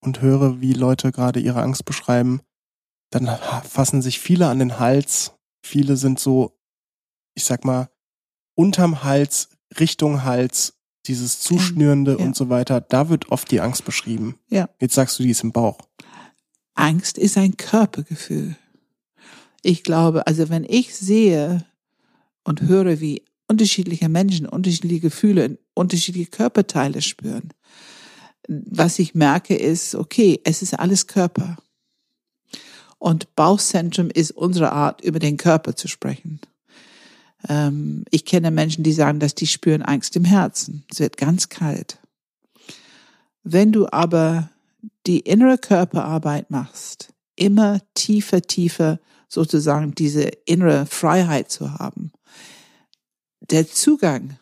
[0.00, 2.40] und höre, wie Leute gerade ihre Angst beschreiben,
[3.14, 3.28] dann
[3.68, 5.32] fassen sich viele an den Hals.
[5.62, 6.58] Viele sind so,
[7.34, 7.90] ich sag mal,
[8.54, 10.74] unterm Hals, Richtung Hals,
[11.06, 12.24] dieses Zuschnürende ja.
[12.24, 12.80] und so weiter.
[12.80, 14.38] Da wird oft die Angst beschrieben.
[14.48, 14.68] Ja.
[14.80, 15.78] Jetzt sagst du, die ist im Bauch.
[16.74, 18.56] Angst ist ein Körpergefühl.
[19.62, 21.64] Ich glaube, also wenn ich sehe
[22.44, 27.50] und höre, wie unterschiedliche Menschen unterschiedliche Gefühle, unterschiedliche Körperteile spüren,
[28.48, 31.58] was ich merke ist, okay, es ist alles Körper.
[33.02, 36.38] Und Bauchzentrum ist unsere Art, über den Körper zu sprechen.
[37.48, 40.84] Ähm, ich kenne Menschen, die sagen, dass die spüren Angst im Herzen.
[40.88, 41.98] Es wird ganz kalt.
[43.42, 44.50] Wenn du aber
[45.08, 52.12] die innere Körperarbeit machst, immer tiefer, tiefer sozusagen diese innere Freiheit zu haben,
[53.40, 54.38] der Zugang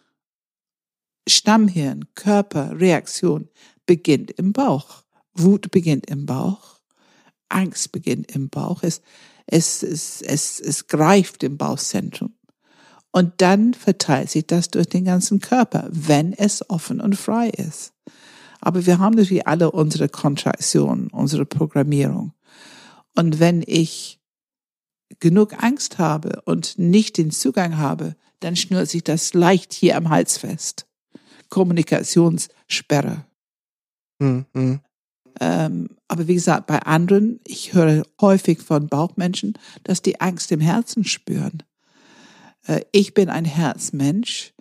[1.26, 3.48] Stammhirn, Körper, Reaktion
[3.86, 5.04] beginnt im Bauch.
[5.32, 6.79] Wut beginnt im Bauch.
[7.50, 8.82] Angst beginnt im Bauch.
[8.82, 9.02] Es,
[9.46, 12.34] es, es, es, es greift im Bauchzentrum.
[13.12, 17.92] Und dann verteilt sich das durch den ganzen Körper, wenn es offen und frei ist.
[18.60, 22.32] Aber wir haben natürlich alle unsere Kontraktionen, unsere Programmierung.
[23.16, 24.20] Und wenn ich
[25.18, 30.08] genug Angst habe und nicht den Zugang habe, dann schnürt sich das leicht hier am
[30.08, 30.86] Hals fest.
[31.48, 33.24] Kommunikationssperre.
[34.18, 34.80] Mhm.
[35.40, 40.60] Ähm, aber wie gesagt, bei anderen, ich höre häufig von Bauchmenschen, dass die Angst im
[40.60, 41.62] Herzen spüren.
[42.66, 44.52] Äh, ich bin ein Herzmensch.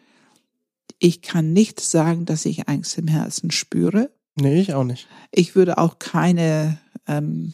[0.99, 4.12] Ich kann nicht sagen, dass ich Angst im Herzen spüre.
[4.36, 5.08] Nee, ich auch nicht.
[5.32, 7.53] Ich würde auch keine ähm,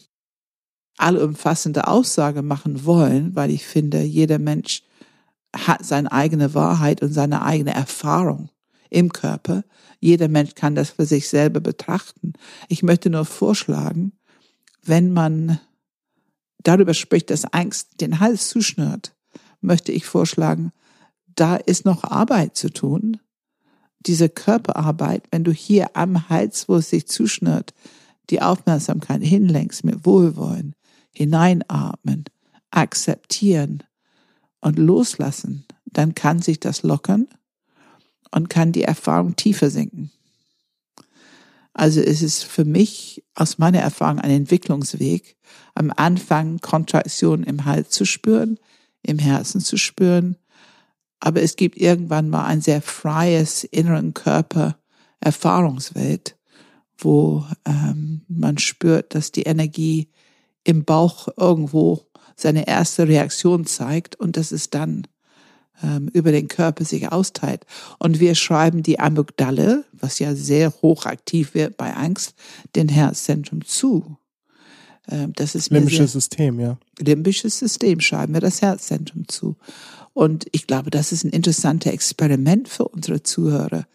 [0.98, 4.82] allumfassende Aussage machen wollen, weil ich finde, jeder Mensch
[5.54, 8.50] hat seine eigene Wahrheit und seine eigene Erfahrung
[8.90, 9.64] im Körper.
[10.00, 12.34] Jeder Mensch kann das für sich selber betrachten.
[12.68, 14.12] Ich möchte nur vorschlagen,
[14.82, 15.58] wenn man
[16.58, 19.14] darüber spricht, dass Angst den Hals zuschnürt,
[19.60, 20.72] möchte ich vorschlagen,
[21.34, 23.18] da ist noch Arbeit zu tun.
[24.00, 27.74] Diese Körperarbeit, wenn du hier am Hals, wo es sich zuschnürt,
[28.30, 30.74] die Aufmerksamkeit hinlenkst mit Wohlwollen,
[31.12, 32.24] hineinatmen,
[32.70, 33.82] akzeptieren
[34.60, 37.28] und loslassen, dann kann sich das lockern
[38.30, 40.10] und kann die Erfahrung tiefer sinken.
[41.74, 45.36] Also es ist für mich aus meiner Erfahrung ein Entwicklungsweg,
[45.74, 48.58] am Anfang Kontraktion im Hals zu spüren,
[49.02, 50.36] im Herzen zu spüren,
[51.20, 54.78] aber es gibt irgendwann mal ein sehr freies inneren Körper
[55.20, 56.36] Erfahrungswelt,
[56.98, 60.08] wo ähm, man spürt, dass die Energie
[60.64, 65.06] im Bauch irgendwo seine erste Reaktion zeigt und dass es dann
[65.82, 67.64] ähm, über den Körper sich austeilt.
[67.98, 72.34] Und wir schreiben die Amygdale, was ja sehr hochaktiv wird bei Angst,
[72.74, 74.16] den Herzzentrum zu.
[75.08, 76.78] Ähm, das ist limbisches System, ja.
[76.98, 79.56] Limbisches System schreiben wir das Herzzentrum zu.
[80.12, 83.86] Und ich glaube, das ist ein interessantes Experiment für unsere Zuhörer,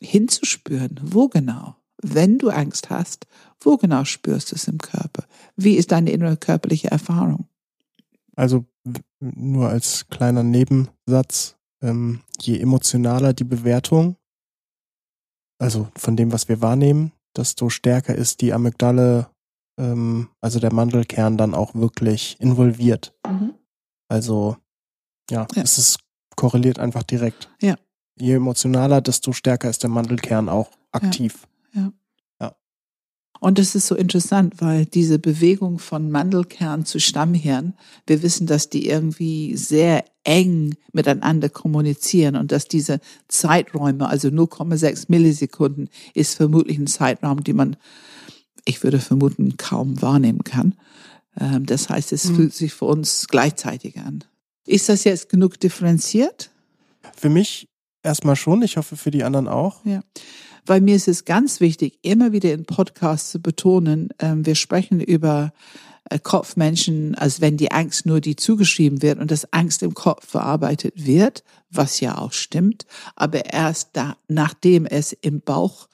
[0.00, 3.26] hinzuspüren, wo genau, wenn du Angst hast,
[3.60, 5.24] wo genau spürst du es im Körper?
[5.56, 7.48] Wie ist deine innere körperliche Erfahrung?
[8.36, 8.66] Also
[9.34, 14.16] nur als kleiner Nebensatz, ähm, je emotionaler die Bewertung,
[15.58, 19.30] also von dem, was wir wahrnehmen, desto stärker ist die Amygdale,
[19.78, 23.14] ähm, also der Mandelkern dann auch wirklich involviert.
[23.26, 23.54] Mhm.
[24.08, 24.56] Also
[25.30, 26.00] ja, ja, es ist
[26.36, 27.50] korreliert einfach direkt.
[27.60, 27.76] Ja.
[28.20, 31.42] Je emotionaler, desto stärker ist der Mandelkern auch aktiv.
[31.42, 31.48] Ja.
[33.44, 37.74] Und es ist so interessant, weil diese Bewegung von Mandelkern zu Stammhirn,
[38.06, 45.08] wir wissen, dass die irgendwie sehr eng miteinander kommunizieren und dass diese Zeiträume, also 0,6
[45.08, 47.76] Millisekunden, ist vermutlich ein Zeitraum, den man,
[48.64, 50.74] ich würde vermuten, kaum wahrnehmen kann.
[51.38, 52.36] Ähm, das heißt, es mhm.
[52.36, 54.24] fühlt sich für uns gleichzeitig an.
[54.66, 56.50] Ist das jetzt genug differenziert?
[57.14, 57.68] Für mich
[58.02, 58.62] erstmal schon.
[58.62, 59.84] Ich hoffe für die anderen auch.
[59.84, 60.00] Ja
[60.66, 65.00] weil mir ist es ganz wichtig, immer wieder in Podcasts zu betonen, ähm, wir sprechen
[65.00, 65.52] über
[66.10, 70.26] äh, Kopfmenschen, als wenn die Angst nur die zugeschrieben wird und das Angst im Kopf
[70.26, 75.88] verarbeitet wird, was ja auch stimmt, aber erst da, nachdem es im Bauch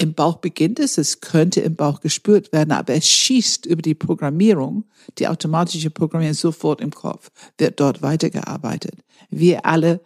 [0.00, 3.94] im Bauch beginnt es, es könnte im Bauch gespürt werden, aber es schießt über die
[3.94, 4.84] Programmierung,
[5.18, 8.94] die automatische Programmierung sofort im Kopf, wird dort weitergearbeitet.
[9.28, 10.00] Wir alle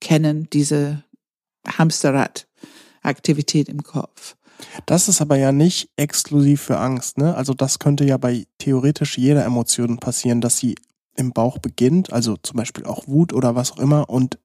[0.00, 1.02] kennen diese
[1.66, 2.47] Hamsterrad
[3.08, 4.36] Aktivität im Kopf.
[4.86, 7.34] Das ist aber ja nicht exklusiv für Angst, ne?
[7.36, 10.74] Also das könnte ja bei theoretisch jeder Emotion passieren, dass sie
[11.16, 14.38] im Bauch beginnt, also zum Beispiel auch Wut oder was auch immer und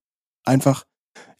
[0.43, 0.85] einfach,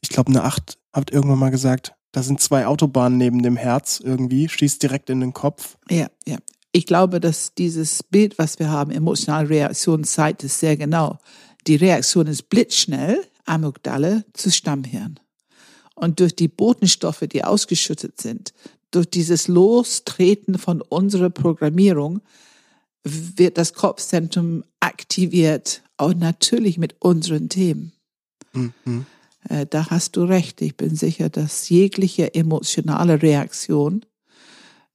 [0.02, 4.00] ich glaube, eine Acht habt irgendwann mal gesagt, da sind zwei Autobahnen neben dem Herz
[4.00, 5.78] irgendwie, schießt direkt in den Kopf.
[5.90, 6.38] Ja, ja.
[6.72, 11.20] Ich glaube, dass dieses Bild, was wir haben, emotionale Reaktion, zeigt es sehr genau.
[11.68, 15.20] Die Reaktion ist blitzschnell, Amygdale zu Stammhirn.
[16.04, 18.54] Und durch die Botenstoffe, die ausgeschüttet sind,
[18.92, 22.20] durch dieses Lostreten von unserer Programmierung,
[23.06, 27.94] wird das Kopfzentrum aktiviert, auch natürlich mit unseren Themen.
[28.52, 29.06] Mhm.
[29.48, 30.62] Äh, da hast du recht.
[30.62, 34.06] Ich bin sicher, dass jegliche emotionale Reaktion,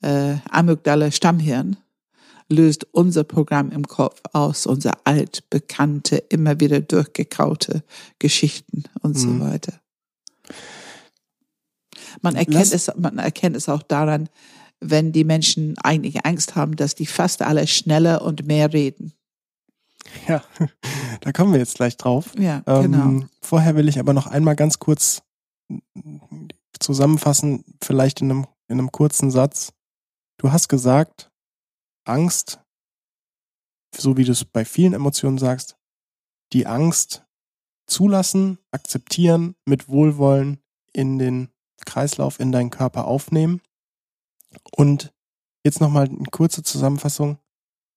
[0.02, 1.78] äh, Amygdala, Stammhirn,
[2.50, 7.82] löst unser Programm im Kopf aus, unser altbekannte, immer wieder durchgekaute
[8.18, 9.20] Geschichten und mhm.
[9.20, 9.80] so weiter.
[12.22, 14.28] Man erkennt, es, man erkennt es auch daran,
[14.80, 19.12] wenn die Menschen eigentlich Angst haben, dass die fast alle schneller und mehr reden.
[20.26, 20.42] Ja,
[21.20, 22.32] da kommen wir jetzt gleich drauf.
[22.38, 23.04] Ja, genau.
[23.04, 25.22] Ähm, vorher will ich aber noch einmal ganz kurz
[26.78, 29.72] zusammenfassen, vielleicht in einem, in einem kurzen Satz.
[30.38, 31.30] Du hast gesagt,
[32.04, 32.60] Angst,
[33.94, 35.76] so wie du es bei vielen Emotionen sagst,
[36.52, 37.24] die Angst
[37.86, 40.60] zulassen, akzeptieren, mit Wohlwollen
[40.92, 41.48] in den
[41.88, 43.60] Kreislauf, in deinen Körper aufnehmen.
[44.76, 45.12] Und
[45.64, 47.38] jetzt nochmal eine kurze Zusammenfassung.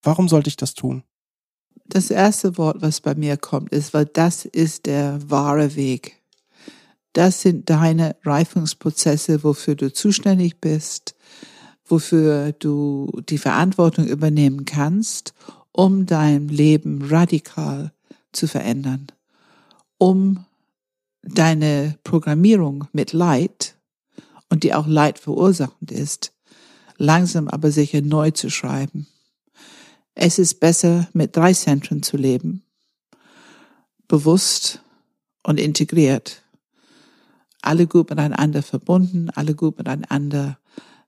[0.02, 1.04] Warum sollte ich das tun?
[1.86, 6.22] Das erste Wort, was bei mir kommt, ist, weil das ist der wahre Weg.
[7.14, 11.16] Das sind deine Reifungsprozesse, wofür du zuständig bist,
[11.86, 15.34] wofür du die Verantwortung übernehmen kannst,
[15.74, 17.92] um dein Leben radikal
[18.32, 19.08] zu verändern,
[19.98, 20.46] um
[21.24, 23.76] deine Programmierung mit Leid
[24.52, 26.34] und die auch Leid verursachend ist,
[26.98, 29.08] langsam aber sicher neu zu schreiben.
[30.14, 32.64] Es ist besser, mit drei Zentren zu leben,
[34.10, 34.82] bewusst
[35.42, 36.44] und integriert,
[37.62, 40.60] alle gut miteinander verbunden, alle gut miteinander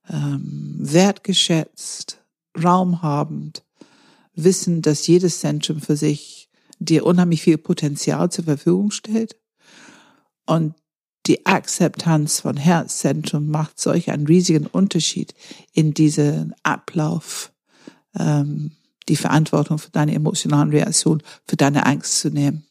[0.10, 2.22] ähm, wertgeschätzt,
[2.64, 3.64] raumhabend,
[4.36, 9.36] wissen, dass jedes Zentrum für sich dir unheimlich viel Potenzial zur Verfügung stellt.
[10.46, 10.76] Und
[11.26, 15.34] die Akzeptanz von Herzzentrum macht solch einen riesigen Unterschied
[15.72, 17.54] in diesem Ablauf,
[18.18, 18.72] ähm,
[19.08, 22.66] die Verantwortung für deine emotionalen Reaktionen, für deine Angst zu nehmen.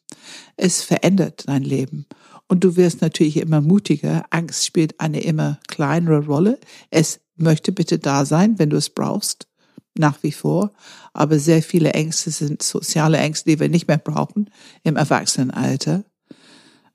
[0.56, 2.06] Es verändert dein Leben.
[2.46, 4.24] Und du wirst natürlich immer mutiger.
[4.30, 6.58] Angst spielt eine immer kleinere Rolle.
[6.90, 9.46] Es möchte bitte da sein, wenn du es brauchst,
[9.96, 10.72] nach wie vor.
[11.14, 14.50] Aber sehr viele Ängste sind soziale Ängste, die wir nicht mehr brauchen
[14.82, 16.04] im Erwachsenenalter.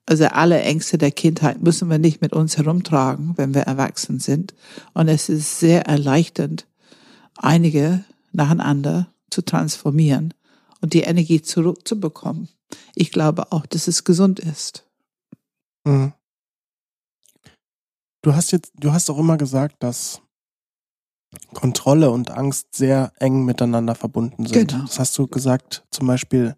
[0.08, 4.54] Also alle Ängste der Kindheit müssen wir nicht mit uns herumtragen, wenn wir erwachsen sind.
[4.94, 6.66] Und es ist sehr erleichternd,
[7.36, 10.32] einige nacheinander zu transformieren
[10.80, 12.48] und die Energie zurückzubekommen.
[12.94, 14.86] Ich glaube auch, dass es gesund ist.
[15.84, 16.14] Mhm.
[18.22, 20.22] Du hast jetzt, du hast auch immer gesagt, dass
[21.52, 24.70] Kontrolle und Angst sehr eng miteinander verbunden sind.
[24.70, 24.84] Genau.
[24.86, 26.56] Das hast du gesagt, zum Beispiel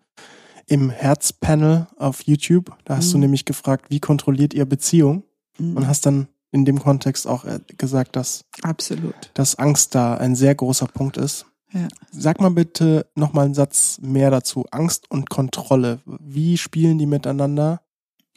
[0.70, 2.72] im Herzpanel auf YouTube.
[2.84, 3.12] Da hast mhm.
[3.12, 5.24] du nämlich gefragt, wie kontrolliert ihr Beziehung?
[5.58, 5.76] Mhm.
[5.76, 9.32] Und hast dann in dem Kontext auch äh, gesagt, dass, Absolut.
[9.34, 11.46] dass Angst da ein sehr großer Punkt ist.
[11.72, 11.88] Ja.
[12.12, 14.64] Sag mal bitte nochmal einen Satz mehr dazu.
[14.70, 16.00] Angst und Kontrolle.
[16.06, 17.80] Wie spielen die miteinander?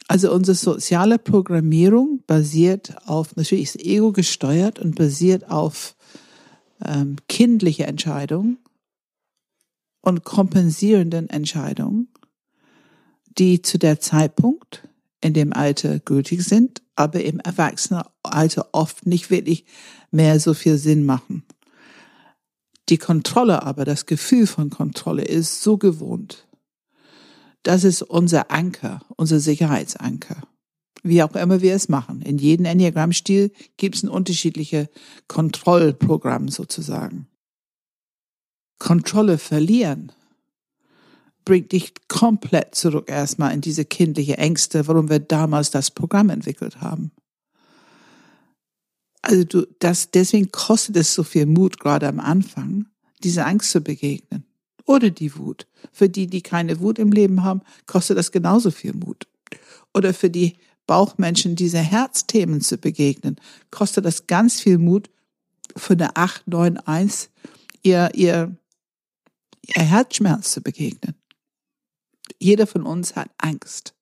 [0.08, 5.96] Also unsere soziale Programmierung basiert auf, natürlich ist Ego gesteuert und basiert auf
[6.84, 8.58] ähm, kindliche Entscheidungen
[10.02, 12.08] und kompensierenden Entscheidungen
[13.38, 14.88] die zu der Zeitpunkt
[15.20, 19.64] in dem Alter gültig sind, aber im Erwachsenenalter oft nicht wirklich
[20.10, 21.44] mehr so viel Sinn machen.
[22.88, 26.46] Die Kontrolle aber, das Gefühl von Kontrolle ist so gewohnt.
[27.62, 30.42] Das ist unser Anker, unser Sicherheitsanker.
[31.02, 32.20] Wie auch immer wir es machen.
[32.20, 34.88] In jedem Enneagramm-Stil gibt es ein unterschiedliches
[35.28, 37.26] Kontrollprogramm sozusagen.
[38.78, 40.12] Kontrolle verlieren
[41.44, 46.80] bringt dich komplett zurück erstmal in diese kindliche Ängste, warum wir damals das Programm entwickelt
[46.80, 47.12] haben.
[49.22, 52.86] Also du, das, deswegen kostet es so viel Mut, gerade am Anfang,
[53.22, 54.44] diese Angst zu begegnen.
[54.84, 55.66] Oder die Wut.
[55.92, 59.26] Für die, die keine Wut im Leben haben, kostet das genauso viel Mut.
[59.94, 63.36] Oder für die Bauchmenschen, diese Herzthemen zu begegnen,
[63.70, 65.08] kostet das ganz viel Mut,
[65.76, 67.30] für eine 891
[67.82, 68.56] ihr, ihr,
[69.62, 71.14] ihr Herzschmerz zu begegnen.
[72.38, 73.94] Jeder von uns hat Angst.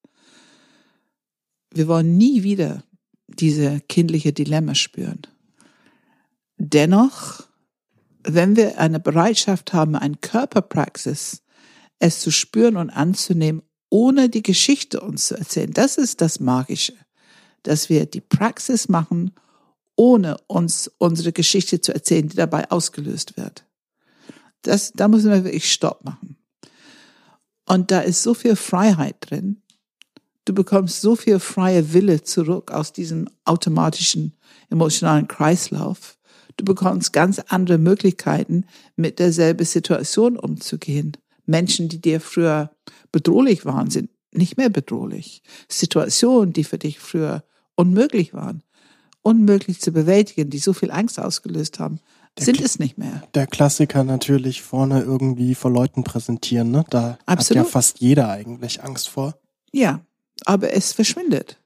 [1.72, 2.84] Wir wollen nie wieder
[3.28, 5.22] diese kindliche Dilemma spüren.
[6.58, 7.44] Dennoch,
[8.24, 11.42] wenn wir eine Bereitschaft haben, eine Körperpraxis,
[11.98, 16.94] es zu spüren und anzunehmen, ohne die Geschichte uns zu erzählen, das ist das Magische,
[17.62, 19.32] dass wir die Praxis machen,
[19.96, 23.66] ohne uns unsere Geschichte zu erzählen, die dabei ausgelöst wird.
[24.62, 26.36] Das, da müssen wir wirklich Stopp machen.
[27.66, 29.62] Und da ist so viel Freiheit drin.
[30.44, 34.34] Du bekommst so viel freie Wille zurück aus diesem automatischen
[34.70, 36.18] emotionalen Kreislauf.
[36.56, 41.16] Du bekommst ganz andere Möglichkeiten, mit derselben Situation umzugehen.
[41.46, 42.70] Menschen, die dir früher
[43.12, 45.42] bedrohlich waren, sind nicht mehr bedrohlich.
[45.68, 47.44] Situationen, die für dich früher
[47.76, 48.62] unmöglich waren,
[49.22, 52.00] unmöglich zu bewältigen, die so viel Angst ausgelöst haben,
[52.38, 53.22] Der sind Kl- es nicht mehr.
[53.34, 56.84] Der Klassiker natürlich vorne irgendwie vor Leuten präsentieren, ne?
[56.88, 57.64] Da hat Absolut.
[57.64, 59.36] ja fast jeder eigentlich Angst vor.
[59.72, 60.00] Ja,
[60.44, 61.58] aber es verschwindet.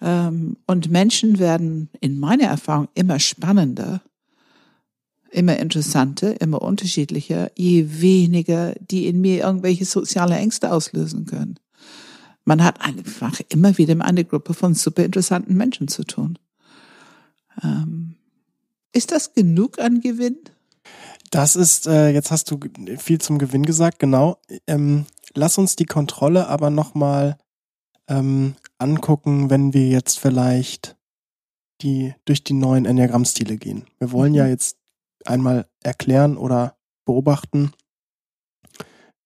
[0.00, 4.02] Ähm, und Menschen werden in meiner Erfahrung immer spannender,
[5.30, 11.58] immer interessanter, immer unterschiedlicher, je weniger die in mir irgendwelche soziale Ängste auslösen können.
[12.44, 16.38] Man hat einfach immer wieder mit einer Gruppe von super interessanten Menschen zu tun.
[17.62, 18.05] Ähm,
[18.92, 20.38] ist das genug an Gewinn?
[21.30, 22.58] Das ist, äh, jetzt hast du
[22.98, 24.38] viel zum Gewinn gesagt, genau.
[24.66, 27.36] Ähm, lass uns die Kontrolle aber nochmal
[28.08, 30.96] ähm, angucken, wenn wir jetzt vielleicht
[31.82, 33.86] die durch die neuen Enneagrammstile gehen.
[33.98, 34.38] Wir wollen Mhm.
[34.38, 34.78] ja jetzt
[35.24, 37.72] einmal erklären oder beobachten,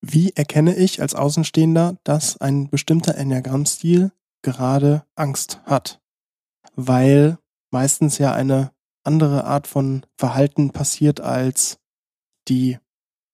[0.00, 6.00] wie erkenne ich als Außenstehender, dass ein bestimmter Enneagrammstil gerade Angst hat?
[6.74, 7.38] Weil
[7.70, 8.72] meistens ja eine
[9.04, 11.78] andere Art von Verhalten passiert, als
[12.48, 12.78] die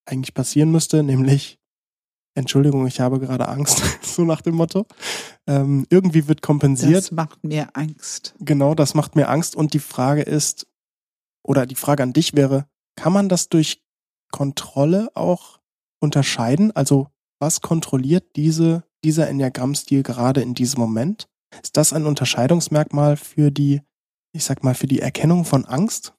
[0.05, 1.59] eigentlich passieren müsste, nämlich
[2.37, 4.85] Entschuldigung, ich habe gerade Angst, so nach dem Motto.
[5.47, 6.95] Ähm, irgendwie wird kompensiert.
[6.95, 8.35] Das macht mir Angst.
[8.39, 9.55] Genau, das macht mir Angst.
[9.55, 10.67] Und die Frage ist,
[11.43, 13.81] oder die Frage an dich wäre, kann man das durch
[14.31, 15.59] Kontrolle auch
[15.99, 16.75] unterscheiden?
[16.75, 17.07] Also
[17.39, 21.27] was kontrolliert diese, dieser Enneagrammstil gerade in diesem Moment?
[21.63, 23.81] Ist das ein Unterscheidungsmerkmal für die,
[24.37, 26.13] ich sag mal, für die Erkennung von Angst?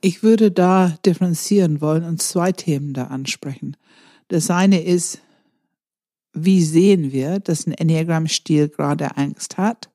[0.00, 3.76] Ich würde da differenzieren wollen und zwei Themen da ansprechen.
[4.28, 5.20] Das eine ist,
[6.32, 9.90] wie sehen wir, dass ein Enneagramm-Stil gerade Angst hat?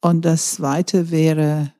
[0.00, 1.74] Und das zweite wäre,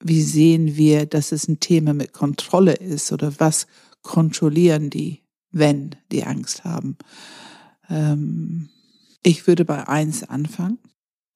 [0.00, 3.68] wie sehen wir, dass es ein Thema mit Kontrolle ist oder was
[4.02, 6.96] kontrollieren die, wenn die Angst haben?
[7.88, 8.70] Ähm,
[9.22, 10.78] ich würde bei eins anfangen,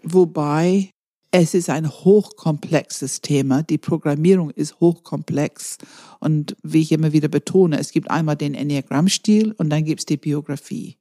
[0.03, 0.91] wobei
[1.39, 3.63] es ist ein hochkomplexes Thema.
[3.63, 5.77] Die Programmierung ist hochkomplex.
[6.19, 10.07] Und wie ich immer wieder betone, es gibt einmal den Enneagrammstil und dann gibt es
[10.07, 10.97] die Biografie.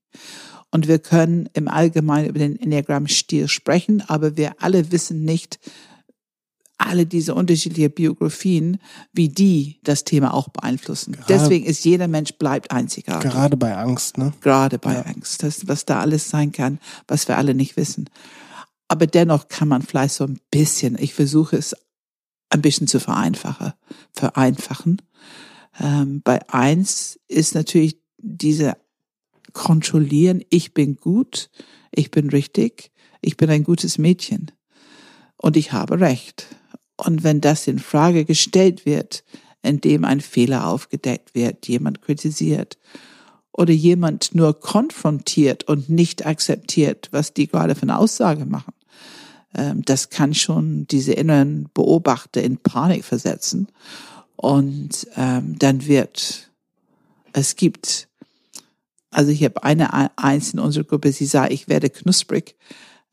[0.72, 5.58] Und wir können im Allgemeinen über den Enneagrammstil sprechen, aber wir alle wissen nicht,
[6.78, 8.80] alle diese unterschiedlichen Biografien,
[9.14, 11.14] wie die das Thema auch beeinflussen.
[11.14, 13.32] Gerade- Deswegen ist jeder Mensch bleibt einzigartig.
[13.32, 14.34] Gerade bei Angst, ne?
[14.42, 15.02] Gerade bei Ja.
[15.04, 18.10] Angst, das, was da alles sein kann, was wir alle nicht wissen.
[18.88, 21.76] Aber dennoch kann man vielleicht so ein bisschen, ich versuche es
[22.50, 23.74] ein bisschen zu vereinfachen,
[24.14, 25.02] vereinfachen.
[25.80, 28.78] Ähm, bei eins ist natürlich diese
[29.54, 31.50] Kontrollieren, ich bin gut,
[31.92, 34.52] ich bin richtig, ich bin ein gutes Mädchen
[35.38, 36.48] und ich habe Recht.
[36.98, 39.24] Und wenn das in Frage gestellt wird,
[39.62, 42.78] indem ein Fehler aufgedeckt wird, jemand kritisiert
[43.52, 48.74] oder jemand nur konfrontiert und nicht akzeptiert, was die gerade für eine Aussage machen,
[49.86, 53.68] das kann schon diese inneren Beobachter in Panik versetzen.
[54.36, 56.52] Und ähm, dann wird,
[57.34, 58.10] es gibt,
[59.12, 62.56] also ich habe eine Eins in unserer Gruppe, sie sagt, ich werde knusprig.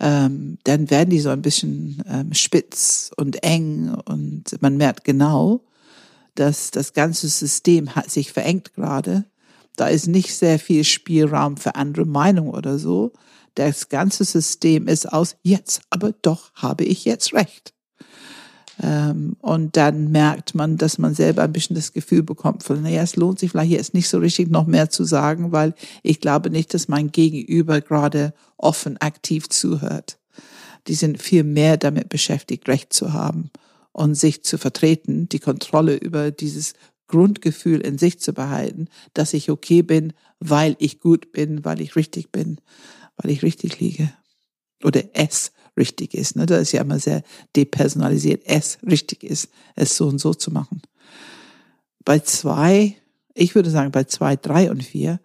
[0.01, 5.63] Ähm, dann werden die so ein bisschen ähm, spitz und eng und man merkt genau,
[6.35, 9.27] dass das ganze System hat sich verengt gerade.
[9.77, 13.13] Da ist nicht sehr viel Spielraum für andere Meinungen oder so.
[13.55, 17.75] Das ganze System ist aus, jetzt, aber doch habe ich jetzt recht.
[18.83, 23.03] Ähm, und dann merkt man, dass man selber ein bisschen das Gefühl bekommt, von, naja,
[23.03, 26.51] es lohnt sich vielleicht jetzt nicht so richtig noch mehr zu sagen, weil ich glaube
[26.51, 30.19] nicht, dass mein Gegenüber gerade offen aktiv zuhört.
[30.89, 33.51] Die sind viel mehr damit beschäftigt, Recht zu haben
[33.93, 36.73] und sich zu vertreten, die Kontrolle über dieses
[37.07, 41.95] Grundgefühl in sich zu behalten, dass ich okay bin, weil ich gut bin, weil ich
[41.95, 42.57] richtig bin,
[43.23, 44.13] weil ich richtig liege.
[44.85, 46.37] Oder es richtig ist.
[46.37, 46.47] Ne?
[46.47, 47.23] Das ist ja immer sehr
[47.57, 48.43] depersonalisiert.
[48.45, 50.83] Es richtig ist, es so und so zu machen.
[52.05, 52.97] Bei zwei,
[53.35, 55.21] ich würde sagen, bei zwei, drei und vier,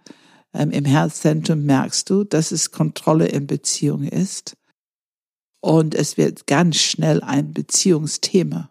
[0.53, 4.55] ähm, im Herzzentrum merkst du, dass es Kontrolle in Beziehung ist.
[5.59, 8.69] Und es wird ganz schnell ein Beziehungsthema.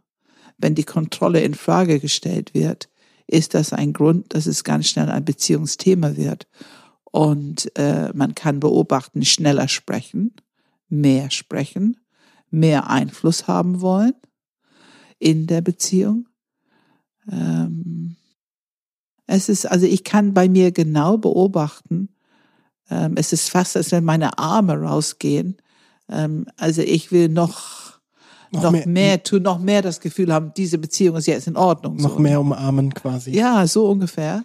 [0.57, 2.89] Wenn die Kontrolle in Frage gestellt wird,
[3.27, 6.47] ist das ein Grund, dass es ganz schnell ein Beziehungsthema wird.
[7.17, 10.35] Und äh, man kann beobachten, schneller sprechen,
[10.91, 11.97] mehr sprechen,
[12.51, 14.12] mehr Einfluss haben wollen
[15.19, 16.29] in der Beziehung.
[17.33, 18.17] Ähm,
[19.27, 22.11] es ist, also ich kann bei mir genau beobachten,
[22.91, 25.57] ähm, es ist fast, als wenn meine Arme rausgehen.
[26.11, 27.99] Ähm, also ich will noch,
[28.53, 31.57] noch, Noch mehr, mehr- tun, noch mehr das Gefühl haben, diese Beziehung ist jetzt in
[31.57, 31.97] Ordnung.
[31.97, 32.19] Noch so.
[32.19, 33.31] mehr umarmen quasi.
[33.31, 34.45] Ja, so ungefähr.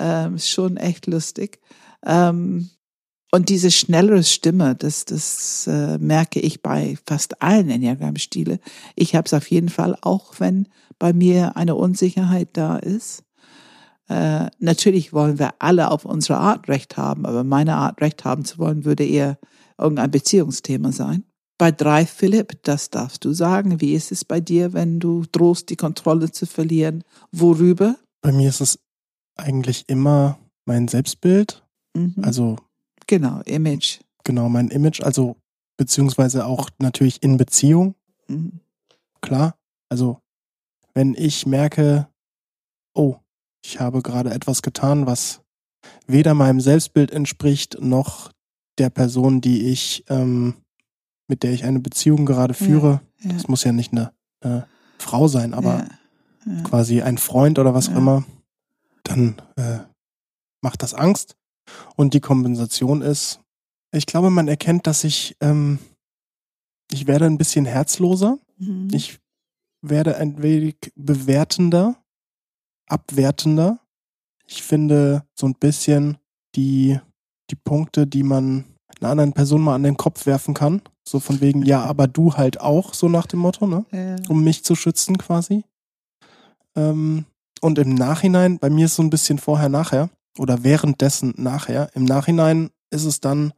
[0.00, 1.60] Ähm, ist schon echt lustig.
[2.04, 2.70] Ähm,
[3.32, 8.58] Und diese schnellere Stimme, das, das äh, merke ich bei fast allen Enneagramm-Stile.
[8.96, 10.66] Ich habe es auf jeden Fall, auch wenn
[10.98, 13.22] bei mir eine Unsicherheit da ist.
[14.08, 18.44] Äh, natürlich wollen wir alle auf unsere Art Recht haben, aber meine Art Recht haben
[18.44, 19.38] zu wollen, würde eher
[19.78, 21.22] irgendein Beziehungsthema sein.
[21.56, 23.80] Bei drei, Philipp, das darfst du sagen.
[23.80, 27.04] Wie ist es bei dir, wenn du drohst, die Kontrolle zu verlieren?
[27.30, 27.94] Worüber?
[28.22, 28.80] Bei mir ist es
[29.36, 31.62] eigentlich immer mein Selbstbild.
[31.94, 32.14] Mhm.
[32.22, 32.56] Also
[33.06, 34.00] genau, Image.
[34.24, 35.36] genau mein Image, also
[35.76, 37.94] beziehungsweise auch natürlich in Beziehung,
[38.28, 38.60] Mhm.
[39.20, 39.56] klar.
[39.88, 40.20] Also
[40.94, 42.08] wenn ich merke,
[42.94, 43.16] oh,
[43.64, 45.40] ich habe gerade etwas getan, was
[46.06, 48.30] weder meinem Selbstbild entspricht, noch
[48.78, 50.54] der Person, die ich, ähm,
[51.28, 53.00] mit der ich eine Beziehung gerade führe.
[53.20, 54.12] Ja, Das muss ja nicht eine
[54.42, 54.62] äh,
[54.98, 55.86] Frau sein, aber
[56.46, 56.62] ja, ja.
[56.62, 57.98] quasi ein Freund oder was auch Ja.
[57.98, 58.24] immer,
[59.04, 59.78] dann äh,
[60.62, 61.36] macht das Angst.
[61.96, 63.40] Und die Kompensation ist,
[63.92, 65.78] ich glaube, man erkennt, dass ich, ähm,
[66.90, 68.38] ich werde ein bisschen herzloser.
[68.58, 68.88] Mhm.
[68.92, 69.18] Ich
[69.82, 71.96] werde ein wenig bewertender,
[72.86, 73.80] abwertender.
[74.46, 76.18] Ich finde so ein bisschen
[76.54, 76.98] die,
[77.50, 78.64] die Punkte, die man
[79.00, 80.82] einer anderen Person mal an den Kopf werfen kann.
[81.06, 83.84] So von wegen, ja, aber du halt auch, so nach dem Motto, ne?
[83.92, 84.16] ja.
[84.28, 85.64] um mich zu schützen quasi.
[86.76, 87.24] Ähm,
[87.60, 91.90] und im Nachhinein, bei mir ist so ein bisschen vorher, nachher oder währenddessen nachher.
[91.94, 93.52] Im Nachhinein ist es dann,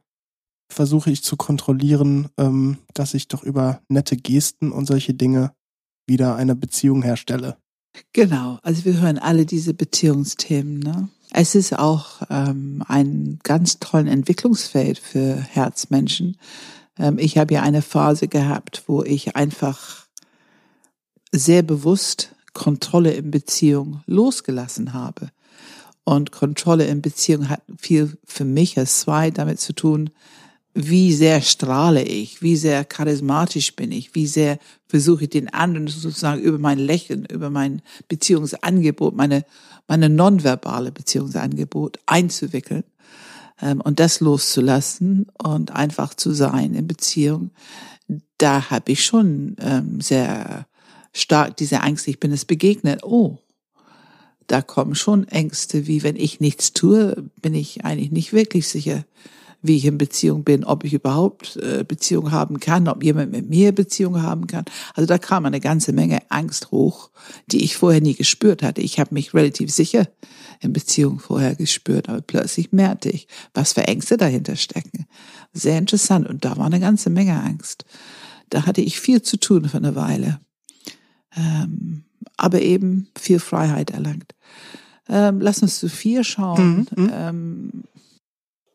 [0.69, 5.53] versuche ich zu kontrollieren, ähm, dass ich doch über nette Gesten und solche Dinge
[6.07, 7.57] wieder eine Beziehung herstelle.
[8.11, 10.79] Genau, also wir hören alle diese Beziehungsthemen.
[10.79, 11.09] Ne?
[11.31, 16.37] Es ist auch ähm, ein ganz tollen Entwicklungsfeld für Herzmenschen.
[16.97, 20.07] Ähm, ich habe ja eine Phase gehabt, wo ich einfach
[21.31, 25.29] sehr bewusst Kontrolle in Beziehung losgelassen habe.
[26.05, 30.09] Und Kontrolle in Beziehung hat viel für mich als zwei damit zu tun,
[30.73, 35.87] wie sehr strahle ich, wie sehr charismatisch bin ich, wie sehr versuche ich den anderen
[35.87, 39.45] sozusagen über mein Lächeln, über mein Beziehungsangebot, meine,
[39.87, 42.83] meine nonverbale Beziehungsangebot einzuwickeln
[43.61, 47.51] ähm, und das loszulassen und einfach zu sein in Beziehung.
[48.39, 50.65] Da habe ich schon ähm, sehr
[51.13, 53.03] stark diese Angst, ich bin es begegnet.
[53.03, 53.37] Oh,
[54.47, 59.05] da kommen schon Ängste, wie wenn ich nichts tue, bin ich eigentlich nicht wirklich sicher,
[59.63, 63.49] wie ich in Beziehung bin, ob ich überhaupt äh, Beziehung haben kann, ob jemand mit
[63.49, 64.65] mir Beziehung haben kann.
[64.93, 67.09] Also da kam eine ganze Menge Angst hoch,
[67.47, 68.81] die ich vorher nie gespürt hatte.
[68.81, 70.09] Ich habe mich relativ sicher
[70.59, 75.05] in Beziehung vorher gespürt, aber plötzlich merkte ich, was für Ängste dahinter stecken.
[75.53, 77.85] Sehr interessant und da war eine ganze Menge Angst.
[78.49, 80.41] Da hatte ich viel zu tun für eine Weile,
[81.35, 82.03] ähm,
[82.37, 84.33] aber eben viel Freiheit erlangt.
[85.09, 86.87] Ähm, lass uns zu vier schauen.
[86.95, 87.11] Mhm, mhm.
[87.13, 87.83] Ähm,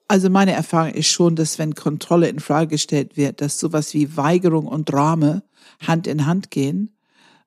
[0.08, 4.16] also meine Erfahrung ist schon, dass wenn Kontrolle in Frage gestellt wird, dass sowas wie
[4.16, 5.42] Weigerung und Drame
[5.86, 6.96] Hand in Hand gehen.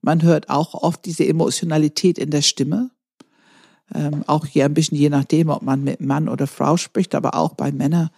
[0.02, 2.92] Man hört auch oft diese Emotionalität in der Stimme.
[3.94, 7.36] Ähm, auch hier ein bisschen je nachdem, ob man mit Mann oder Frau spricht, aber
[7.36, 8.10] auch bei Männern.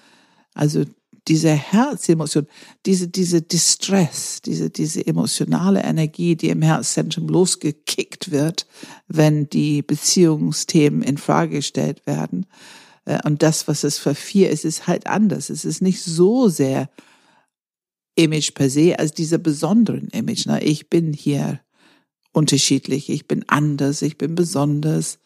[0.53, 0.85] Also
[1.27, 2.47] diese Herzemotion,
[2.85, 8.67] diese, diese Distress, diese, diese emotionale Energie, die im Herzzentrum losgekickt wird,
[9.07, 12.45] wenn die Beziehungsthemen in Frage gestellt werden.
[13.05, 15.49] Äh, Und das, was es für vier ist, ist halt anders.
[15.49, 16.89] Es ist nicht so sehr
[18.15, 20.43] Image per se als dieser besonderen Image.
[20.45, 21.61] Na, ich bin hier
[22.31, 25.19] unterschiedlich, ich bin anders, ich bin besonders.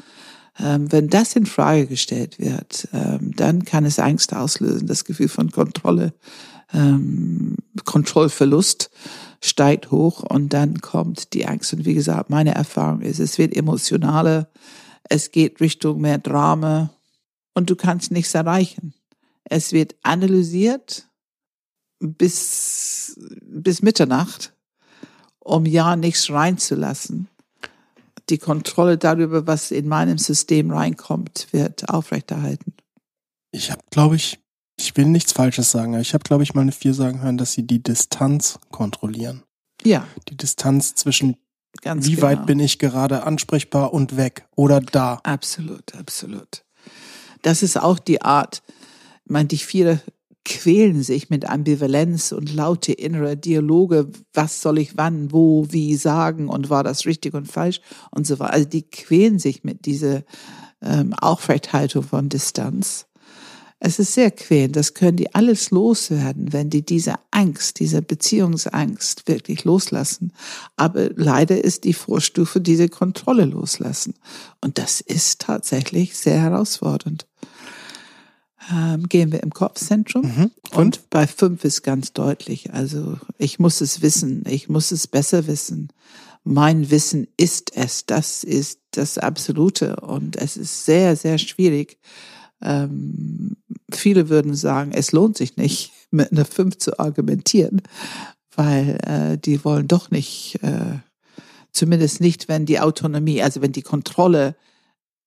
[0.60, 4.88] Ähm, wenn das in Frage gestellt wird, ähm, dann kann es Angst auslösen.
[4.88, 6.14] Das Gefühl von Kontrolle,
[6.74, 8.90] ähm, Kontrollverlust
[9.42, 11.74] steigt hoch und dann kommt die Angst.
[11.74, 14.50] Und wie gesagt, meine Erfahrung ist, es wird emotionaler,
[15.04, 16.92] es geht Richtung mehr Drama
[17.54, 18.94] und du kannst nichts erreichen.
[19.44, 21.08] Es wird analysiert
[22.00, 24.54] bis, bis Mitternacht,
[25.40, 27.28] um ja nichts reinzulassen
[28.30, 32.74] die Kontrolle darüber, was in meinem System reinkommt, wird aufrechterhalten.
[33.52, 34.40] Ich habe, glaube ich,
[34.80, 37.38] ich will nichts Falsches sagen, aber ich habe, glaube ich, mal eine Vier sagen hören,
[37.38, 39.44] dass sie die Distanz kontrollieren.
[39.84, 41.38] Ja, Die Distanz zwischen,
[41.82, 42.28] ganz wie genau.
[42.28, 45.20] weit bin ich gerade ansprechbar und weg oder da.
[45.24, 46.66] Absolut, absolut.
[47.42, 48.62] Das ist auch die Art,
[49.26, 50.02] ich meine, die Viere
[50.48, 56.48] quälen sich mit Ambivalenz und laute innere Dialoge, was soll ich wann, wo, wie sagen
[56.48, 57.82] und war das richtig und falsch
[58.12, 58.54] und so weiter.
[58.54, 60.24] Also die quälen sich mit dieser
[60.82, 63.08] ähm, Aufrechthaltung von Distanz.
[63.80, 69.28] Es ist sehr quälend, das können die alles loswerden, wenn die diese Angst, diese Beziehungsangst
[69.28, 70.32] wirklich loslassen.
[70.78, 74.14] Aber leider ist die Vorstufe diese Kontrolle loslassen.
[74.62, 77.28] Und das ist tatsächlich sehr herausfordernd.
[78.72, 80.24] Ähm, gehen wir im Kopfzentrum.
[80.24, 80.52] Mhm.
[80.72, 81.10] Und Und?
[81.10, 82.74] bei fünf ist ganz deutlich.
[82.74, 85.90] Also ich muss es wissen, ich muss es besser wissen.
[86.44, 89.98] Mein Wissen ist es, das ist das Absolute.
[89.98, 92.00] Und es ist sehr, sehr schwierig.
[92.62, 93.58] Ähm,
[93.92, 97.82] viele würden sagen, es lohnt sich nicht, mit einer fünf zu argumentieren,
[98.56, 101.00] weil äh, die wollen doch nicht, äh,
[101.72, 104.56] zumindest nicht, wenn die Autonomie, also wenn die Kontrolle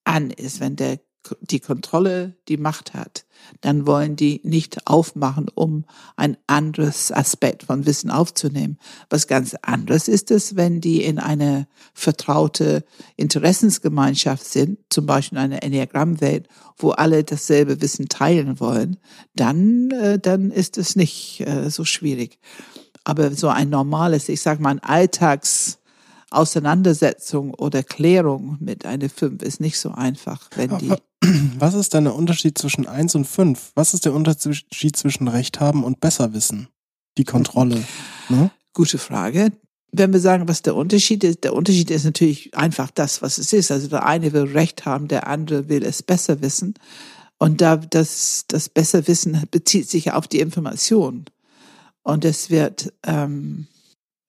[0.05, 0.99] an ist, wenn der
[1.41, 3.27] die Kontrolle die Macht hat,
[3.61, 5.85] dann wollen die nicht aufmachen, um
[6.16, 8.79] ein anderes Aspekt von Wissen aufzunehmen.
[9.09, 12.85] Was ganz anderes ist es, wenn die in eine vertraute
[13.16, 18.99] Interessensgemeinschaft sind, zum Beispiel in einer Enneagrammwelt, wo alle dasselbe Wissen teilen wollen,
[19.35, 22.39] dann, äh, dann ist es nicht äh, so schwierig.
[23.05, 25.80] Aber so ein normales, ich sag mal, ein Alltags
[26.31, 30.93] Auseinandersetzung oder Klärung mit einer Fünf ist nicht so einfach, wenn die.
[31.59, 33.72] Was ist denn der Unterschied zwischen 1 und 5?
[33.74, 36.68] Was ist der Unterschied zwischen Recht haben und besser wissen?
[37.18, 37.85] Die Kontrolle.
[38.31, 38.51] Ne?
[38.72, 39.53] Gute Frage.
[39.93, 43.53] Wenn wir sagen, was der Unterschied ist, der Unterschied ist natürlich einfach das, was es
[43.53, 43.70] ist.
[43.70, 46.74] Also der eine will Recht haben, der andere will es besser wissen.
[47.39, 51.24] Und da das, das besser wissen bezieht sich auf die Information.
[52.03, 53.66] Und es wird, ähm,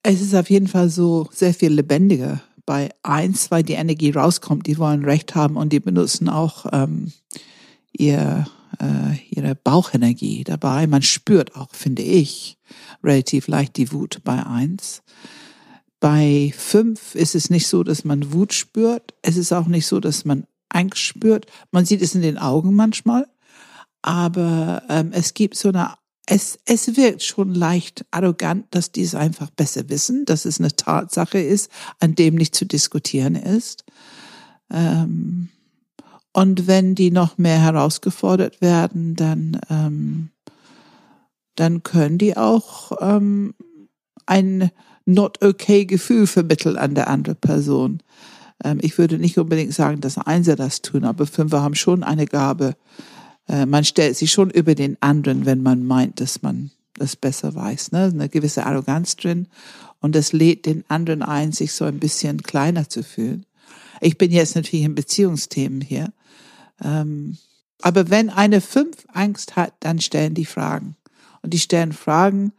[0.02, 4.66] es ist auf jeden Fall so sehr viel lebendiger bei eins, weil die Energie rauskommt.
[4.66, 7.12] Die wollen Recht haben und die benutzen auch ähm,
[7.92, 8.46] ihr,
[8.80, 10.86] äh, ihre Bauchenergie dabei.
[10.86, 12.58] Man spürt auch, finde ich,
[13.02, 15.02] relativ leicht die Wut bei eins.
[16.00, 19.14] Bei fünf ist es nicht so, dass man Wut spürt.
[19.22, 21.46] Es ist auch nicht so, dass man Angst spürt.
[21.70, 23.28] Man sieht es in den Augen manchmal.
[24.02, 25.94] Aber ähm, es gibt so eine
[26.26, 30.74] es, es wirkt schon leicht arrogant, dass die es einfach besser wissen, dass es eine
[30.74, 33.84] Tatsache ist, an dem nicht zu diskutieren ist.
[34.70, 35.48] Ähm,
[36.32, 40.30] und wenn die noch mehr herausgefordert werden, dann, ähm,
[41.56, 43.54] dann können die auch ähm,
[44.24, 44.70] ein
[45.04, 48.02] not okay Gefühl vermitteln an der andere Person.
[48.64, 52.26] Ähm, ich würde nicht unbedingt sagen, dass Einser das tun, aber Fünfer haben schon eine
[52.26, 52.76] Gabe,
[53.48, 57.54] äh, man stellt sich schon über den anderen, wenn man meint, dass man das besser
[57.54, 57.92] weiß.
[57.92, 58.10] Ne?
[58.12, 59.48] Eine gewisse Arroganz drin.
[60.00, 63.46] Und das lädt den anderen ein, sich so ein bisschen kleiner zu fühlen.
[64.00, 66.12] Ich bin jetzt natürlich in Beziehungsthemen hier.
[66.82, 67.38] Ähm,
[67.80, 70.96] aber wenn eine fünf Angst hat, dann stellen die Fragen.
[71.42, 72.52] Und die stellen Fragen,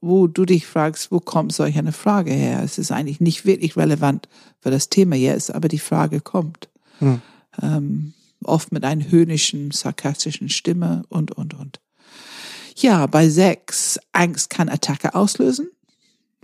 [0.00, 2.62] wo du dich fragst, wo kommt solch eine Frage her?
[2.62, 4.28] Es ist eigentlich nicht wirklich relevant
[4.60, 6.68] für das Thema jetzt, aber die Frage kommt.
[6.98, 7.22] Hm.
[7.62, 8.14] Ähm,
[8.44, 11.80] oft mit einer höhnischen, sarkastischen Stimme und, und, und.
[12.76, 15.68] Ja, bei Sex, Angst kann Attacke auslösen.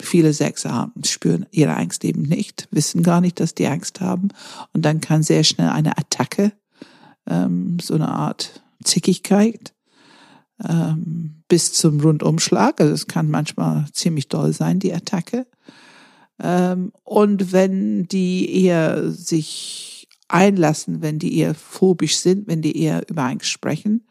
[0.00, 4.28] Viele haben, spüren ihre Angst eben nicht, wissen gar nicht, dass die Angst haben.
[4.72, 6.52] Und dann kann sehr schnell eine Attacke,
[7.26, 9.74] ähm, so eine Art Zickigkeit,
[10.66, 12.80] ähm, bis zum Rundumschlag.
[12.80, 15.46] Also es kann manchmal ziemlich doll sein, die Attacke.
[16.40, 19.87] Ähm, und wenn die eher sich
[20.28, 24.06] einlassen, wenn die eher phobisch sind, wenn die eher über Angst sprechen,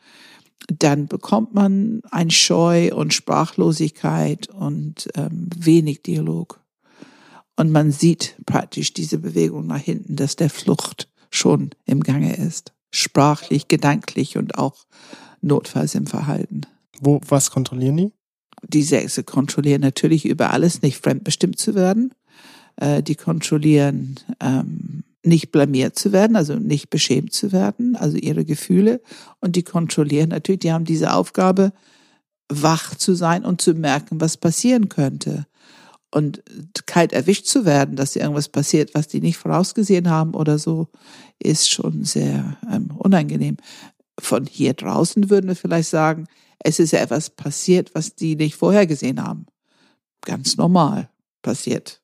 [0.67, 6.59] dann bekommt man ein Scheu und Sprachlosigkeit und ähm, wenig Dialog.
[7.55, 12.73] Und man sieht praktisch diese Bewegung nach hinten, dass der Flucht schon im Gange ist.
[12.91, 14.85] Sprachlich, gedanklich und auch
[15.41, 16.61] notfalls im Verhalten.
[16.99, 18.13] Wo, was kontrollieren die?
[18.63, 22.13] Die Sechse kontrollieren natürlich über alles, nicht fremdbestimmt zu werden.
[22.75, 28.45] Äh, die kontrollieren ähm, nicht blamiert zu werden, also nicht beschämt zu werden, also ihre
[28.45, 29.01] Gefühle.
[29.39, 31.73] Und die kontrollieren natürlich, die haben diese Aufgabe,
[32.49, 35.45] wach zu sein und zu merken, was passieren könnte.
[36.09, 36.41] Und
[36.85, 40.87] kalt erwischt zu werden, dass irgendwas passiert, was die nicht vorausgesehen haben oder so,
[41.37, 43.57] ist schon sehr ähm, unangenehm.
[44.19, 46.25] Von hier draußen würden wir vielleicht sagen,
[46.59, 49.45] es ist ja etwas passiert, was die nicht vorher gesehen haben.
[50.21, 51.09] Ganz normal
[51.41, 52.01] passiert.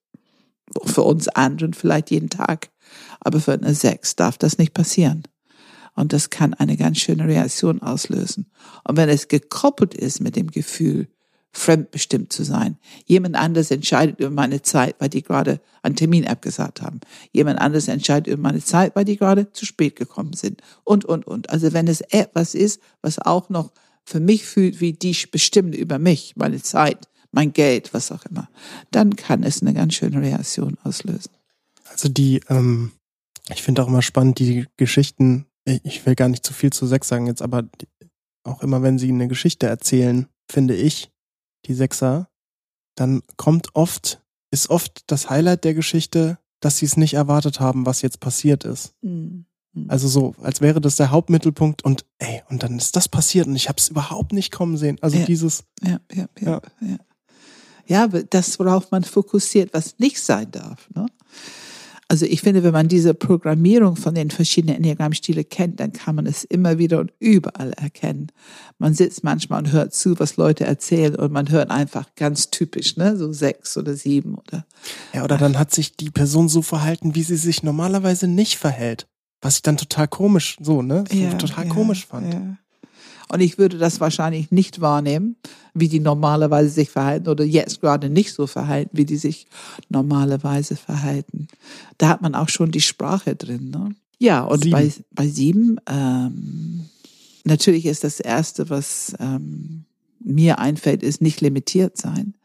[0.86, 2.73] Für uns anderen vielleicht jeden Tag.
[3.20, 5.24] Aber für eine Sechs darf das nicht passieren.
[5.96, 8.48] Und das kann eine ganz schöne Reaktion auslösen.
[8.84, 11.08] Und wenn es gekoppelt ist mit dem Gefühl,
[11.54, 12.78] fremdbestimmt zu sein.
[13.06, 17.00] Jemand anderes entscheidet über meine Zeit, weil die gerade einen Termin abgesagt haben.
[17.32, 20.62] Jemand anderes entscheidet über meine Zeit, weil die gerade zu spät gekommen sind.
[20.84, 21.52] Und, und, und.
[21.52, 23.72] Also wenn es etwas ist, was auch noch
[24.04, 28.50] für mich fühlt, wie die bestimmen über mich, meine Zeit, mein Geld, was auch immer,
[28.92, 31.32] dann kann es eine ganz schöne Reaktion auslösen.
[31.94, 32.92] Also die, ähm,
[33.50, 37.08] ich finde auch immer spannend, die Geschichten, ich will gar nicht zu viel zu Sex
[37.08, 37.88] sagen jetzt, aber die,
[38.44, 41.12] auch immer, wenn sie eine Geschichte erzählen, finde ich,
[41.66, 42.30] die Sechser,
[42.96, 44.22] dann kommt oft,
[44.52, 48.66] ist oft das Highlight der Geschichte, dass sie es nicht erwartet haben, was jetzt passiert
[48.66, 48.94] ist.
[49.02, 49.46] Mhm.
[49.74, 49.90] Hm.
[49.90, 53.56] Also so, als wäre das der Hauptmittelpunkt und ey, und dann ist das passiert und
[53.56, 54.98] ich habe es überhaupt nicht kommen sehen.
[55.02, 55.26] Also Ja.
[55.26, 56.62] dieses, Ja, ja, ja, Ja.
[56.82, 56.98] ja.
[57.86, 60.90] Ja, aber das, worauf man fokussiert, was nicht sein darf.
[60.96, 61.06] Ne?
[62.14, 66.28] Also ich finde, wenn man diese Programmierung von den verschiedenen Enneagrammstile kennt, dann kann man
[66.28, 68.28] es immer wieder und überall erkennen.
[68.78, 72.98] Man sitzt manchmal und hört zu, was Leute erzählen und man hört einfach ganz typisch,
[72.98, 74.64] ne, so sechs oder sieben oder
[75.12, 79.08] ja, oder dann hat sich die Person so verhalten, wie sie sich normalerweise nicht verhält.
[79.42, 81.06] Was ich dann total komisch, so, ne?
[81.12, 82.32] So total komisch fand.
[82.32, 82.58] Ja.
[83.30, 85.36] Und ich würde das wahrscheinlich nicht wahrnehmen,
[85.74, 89.48] wie die normalerweise sich verhalten oder jetzt gerade nicht so verhalten, wie die sich
[89.90, 91.48] normalerweise verhalten.
[91.98, 93.72] Da hat man auch schon die Sprache drin.
[93.72, 93.96] Ne?
[94.20, 94.72] Ja, und Sieben.
[94.72, 96.90] bei, bei sieben, ähm,
[97.44, 99.86] natürlich ist das Erste, was ähm,
[100.20, 102.36] mir einfällt, ist nicht limitiert sein.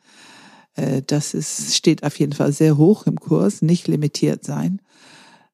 [0.75, 4.81] Äh, das ist, steht auf jeden Fall sehr hoch im Kurs, nicht limitiert sein.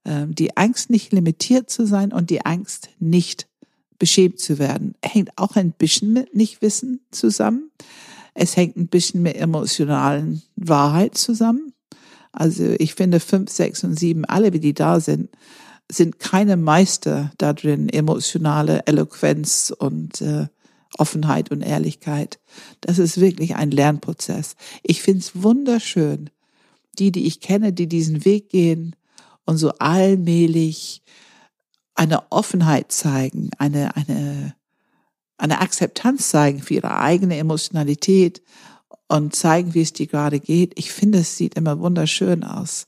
[0.05, 3.49] Ähm, die Angst, nicht limitiert zu sein und die Angst, nicht
[3.99, 7.70] beschämt zu werden, hängt auch ein bisschen mit Nichtwissen zusammen.
[8.34, 11.72] Es hängt ein bisschen mit emotionalen Wahrheit zusammen.
[12.32, 15.30] Also ich finde fünf, sechs und sieben, alle wie die da sind,
[15.90, 20.49] sind keine Meister darin, emotionale Eloquenz und äh,
[20.99, 22.40] Offenheit und Ehrlichkeit.
[22.80, 24.57] Das ist wirklich ein Lernprozess.
[24.82, 26.30] Ich finde es wunderschön,
[26.99, 28.97] die, die ich kenne, die diesen Weg gehen
[29.45, 31.03] und so allmählich
[31.95, 34.55] eine Offenheit zeigen, eine, eine,
[35.36, 38.42] eine Akzeptanz zeigen für ihre eigene Emotionalität
[39.09, 40.72] und zeigen, wie es dir gerade geht.
[40.76, 42.86] Ich finde, es sieht immer wunderschön aus.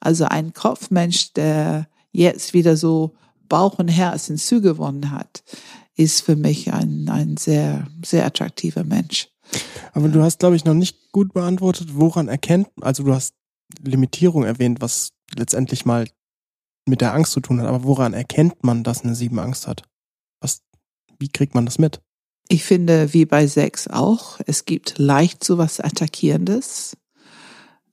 [0.00, 3.14] Also ein Kopfmensch, der jetzt wieder so
[3.48, 5.42] Bauch und Herz hinzugewonnen hat,
[5.94, 9.28] ist für mich ein, ein sehr, sehr attraktiver Mensch.
[9.92, 13.34] Aber du hast, glaube ich, noch nicht gut beantwortet, woran erkennt, also du hast
[13.82, 16.06] Limitierung erwähnt, was letztendlich mal
[16.88, 19.82] mit der Angst zu tun hat, aber woran erkennt man, dass eine Sieben Angst hat?
[20.40, 20.62] Was,
[21.18, 22.00] wie kriegt man das mit?
[22.48, 26.96] Ich finde, wie bei Sex auch, es gibt leicht sowas Attackierendes.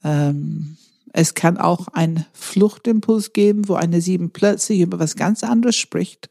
[0.04, 0.78] Ähm,
[1.12, 6.30] es kann auch einen Fluchtimpuls geben, wo eine Sieben plötzlich über was ganz anderes spricht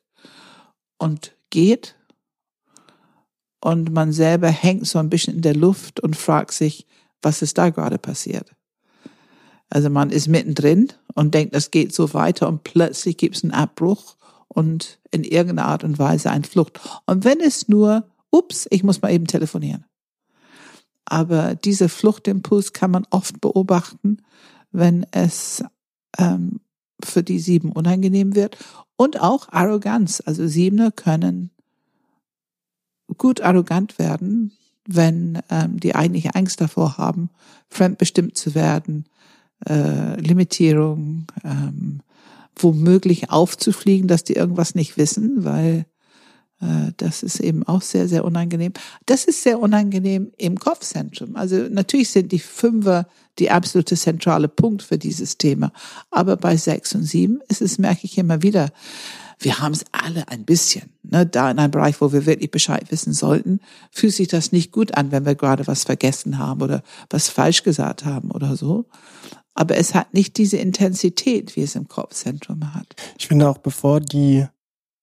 [0.99, 1.97] und geht.
[3.63, 6.87] Und man selber hängt so ein bisschen in der Luft und fragt sich,
[7.23, 8.55] was ist da gerade passiert?
[9.71, 13.53] Also man ist mittendrin und denkt, das geht so weiter und plötzlich gibt es einen
[13.53, 14.17] Abbruch
[14.49, 16.81] und in irgendeiner Art und Weise ein Flucht.
[17.07, 19.85] Und wenn es nur, ups, ich muss mal eben telefonieren.
[21.05, 24.19] Aber diese Fluchtimpuls kann man oft beobachten,
[24.73, 25.63] wenn es
[26.19, 26.61] ähm,
[27.03, 28.57] für die Sieben unangenehm wird.
[28.97, 30.23] Und auch Arroganz.
[30.25, 31.51] Also Siebener können
[33.19, 34.53] gut arrogant werden,
[34.87, 37.31] wenn ähm, die eigentliche Angst davor haben,
[37.69, 39.07] fremdbestimmt zu werden,
[39.69, 42.01] äh, Limitierung, ähm,
[42.57, 45.87] womöglich aufzufliegen, dass die irgendwas nicht wissen, weil
[46.61, 48.73] äh, das ist eben auch sehr, sehr unangenehm.
[49.07, 51.37] Das ist sehr unangenehm im Kopfzentrum.
[51.37, 53.07] Also natürlich sind die Fünfer
[53.39, 55.73] die absolute zentrale Punkt für dieses Thema.
[56.11, 58.71] Aber bei sechs und sieben ist es, merke ich immer wieder,
[59.41, 60.91] wir haben es alle ein bisschen.
[61.03, 61.27] Ne?
[61.27, 63.61] Da in einem Bereich, wo wir wirklich Bescheid wissen sollten,
[63.91, 67.65] fühlt sich das nicht gut an, wenn wir gerade was vergessen haben oder was falsch
[67.65, 68.87] gesagt haben oder so.
[69.55, 72.87] Aber es hat nicht diese Intensität, wie es im Kopfzentrum hat.
[73.19, 74.47] Ich finde auch, bevor die,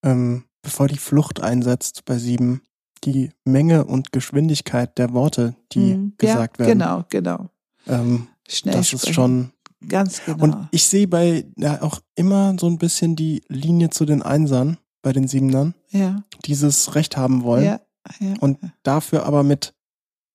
[0.04, 2.62] ähm, bevor die Flucht einsetzt bei sieben,
[3.04, 7.49] die Menge und Geschwindigkeit der Worte, die Hm, gesagt ja, werden, Genau, genau.
[7.88, 9.10] ähm, Schnell das sprechen.
[9.10, 9.52] ist schon.
[9.88, 10.43] Ganz genau.
[10.43, 14.78] Und ich sehe bei ja, auch immer so ein bisschen die Linie zu den Einsern
[15.02, 17.80] bei den Siebenern, ja, dieses Recht haben wollen ja,
[18.20, 18.36] ja.
[18.39, 19.74] und dafür aber mit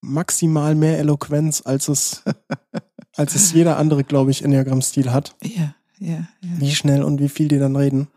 [0.00, 2.24] maximal mehr Eloquenz, als es,
[3.16, 5.34] als es jeder andere, glaube ich, Enneagramm-Stil hat.
[5.42, 6.08] ja, ja,
[6.42, 6.50] ja.
[6.58, 8.08] Wie schnell und wie viel die dann reden.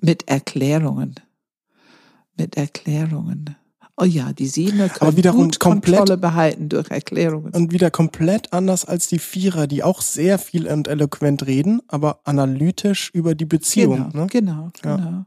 [0.00, 1.14] Mit Erklärungen.
[2.36, 3.56] Mit Erklärungen.
[3.98, 7.52] Oh ja, die Siebener können wiederum gut komplett- Kontrolle behalten durch Erklärungen.
[7.54, 12.20] Und wieder komplett anders als die Vierer, die auch sehr viel und eloquent reden, aber
[12.24, 14.10] analytisch über die Beziehung.
[14.12, 14.26] genau, Ne?
[14.28, 14.96] genau, Ja.
[14.96, 15.24] genau.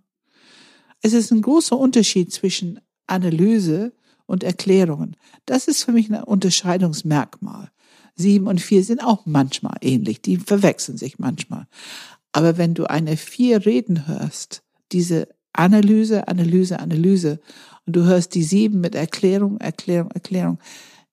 [1.01, 3.93] Es ist ein großer Unterschied zwischen Analyse
[4.27, 5.15] und Erklärungen.
[5.47, 7.69] Das ist für mich ein Unterscheidungsmerkmal.
[8.19, 10.21] Sieben und vier sind auch manchmal ähnlich.
[10.21, 11.67] Die verwechseln sich manchmal.
[12.33, 14.61] Aber wenn du eine vier reden hörst,
[14.91, 17.39] diese Analyse, Analyse, Analyse,
[17.85, 20.59] und du hörst die sieben mit Erklärung, Erklärung, Erklärung.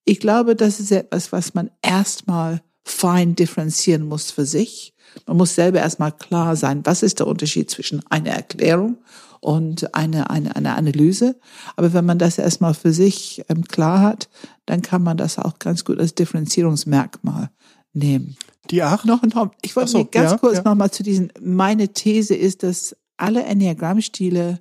[0.05, 4.93] Ich glaube, das ist etwas, was man erstmal fein differenzieren muss für sich.
[5.27, 8.99] Man muss selber erstmal klar sein, was ist der Unterschied zwischen einer Erklärung
[9.41, 11.37] und eine, eine, eine Analyse.
[11.77, 14.29] Aber wenn man das erstmal für sich ähm, klar hat,
[14.67, 17.51] dann kann man das auch ganz gut als Differenzierungsmerkmal
[17.93, 18.37] nehmen.
[18.71, 19.05] Die acht?
[19.05, 20.63] Noch, noch ich wollte so, ganz ja, kurz ja.
[20.65, 24.61] noch mal zu diesen, meine These ist, dass alle Enneagrammstile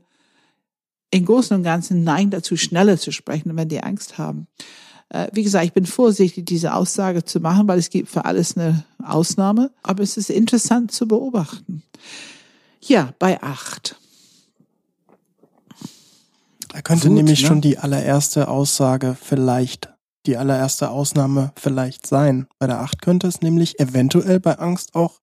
[1.12, 4.48] im Großen und Ganzen neigen dazu, schneller zu sprechen, wenn die Angst haben.
[5.10, 8.58] Äh, wie gesagt, ich bin vorsichtig, diese Aussage zu machen, weil es gibt für alles
[8.58, 9.72] eine Ausnahme.
[9.84, 11.84] Aber es ist interessant zu beobachten.
[12.82, 13.98] Ja, bei acht.
[16.70, 17.48] Da könnte Wut, nämlich ne?
[17.48, 19.95] schon die allererste Aussage vielleicht,
[20.28, 22.48] die allererste Ausnahme vielleicht sein.
[22.60, 25.22] Bei der acht könnte es nämlich eventuell bei Angst auch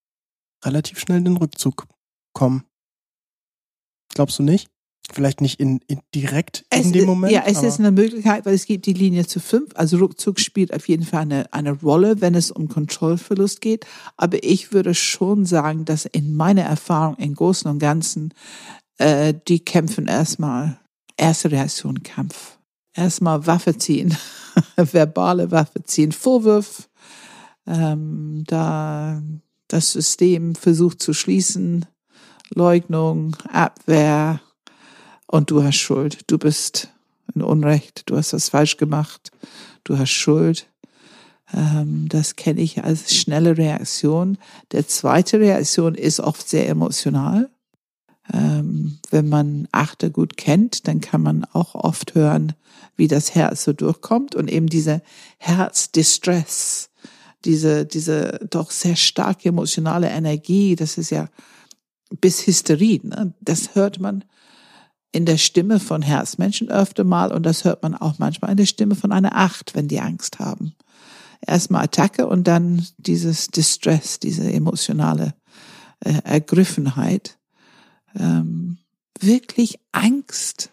[0.65, 1.87] relativ schnell den Rückzug
[2.33, 2.65] kommen.
[4.15, 4.69] Glaubst du nicht?
[5.11, 7.33] Vielleicht nicht in, in direkt Es, in dem Moment.
[7.33, 9.71] ja, es ist eine Möglichkeit, weil es gibt die Linie zu fünf.
[9.75, 13.85] Also Rückzug spielt auf jeden Fall eine, eine Rolle, wenn es um Kontrollverlust geht.
[14.17, 18.33] Aber ich würde schon sagen, dass in meiner Erfahrung im Großen und Ganzen,
[18.99, 20.79] äh, die kämpfen erstmal,
[21.17, 22.59] erste Reaktion Kampf.
[22.95, 24.17] Erstmal Waffe ziehen,
[24.77, 26.89] verbale Waffe ziehen, Vorwurf,
[27.67, 29.23] ähm, da
[29.69, 31.87] das System versucht zu schließen,
[32.55, 34.41] Leugnung, Abwehr,
[35.33, 36.31] und du hast Schuld.
[36.31, 36.91] Du bist
[37.35, 39.31] in Unrecht, du hast was falsch gemacht,
[39.83, 40.69] du hast Schuld.
[41.55, 44.37] Ähm, das kenne ich als schnelle Reaktion.
[44.73, 47.51] Der zweite Reaktion ist oft sehr emotional.
[48.33, 52.53] Ähm, wenn man Achter gut kennt, dann kann man auch oft hören,
[52.97, 55.03] wie das Herz so durchkommt und eben diese
[55.39, 56.91] Herzdistress,
[57.45, 61.29] diese, diese doch sehr starke emotionale Energie, das ist ja
[62.21, 63.35] bis Hysterie, ne?
[63.41, 64.25] das hört man
[65.13, 68.67] in der Stimme von Herzmenschen öfter mal und das hört man auch manchmal in der
[68.67, 70.75] Stimme von einer Acht, wenn die Angst haben.
[71.47, 75.35] Erstmal Attacke und dann dieses Distress, diese emotionale
[76.01, 77.39] äh, Ergriffenheit.
[78.19, 78.79] Ähm,
[79.21, 80.72] wirklich Angst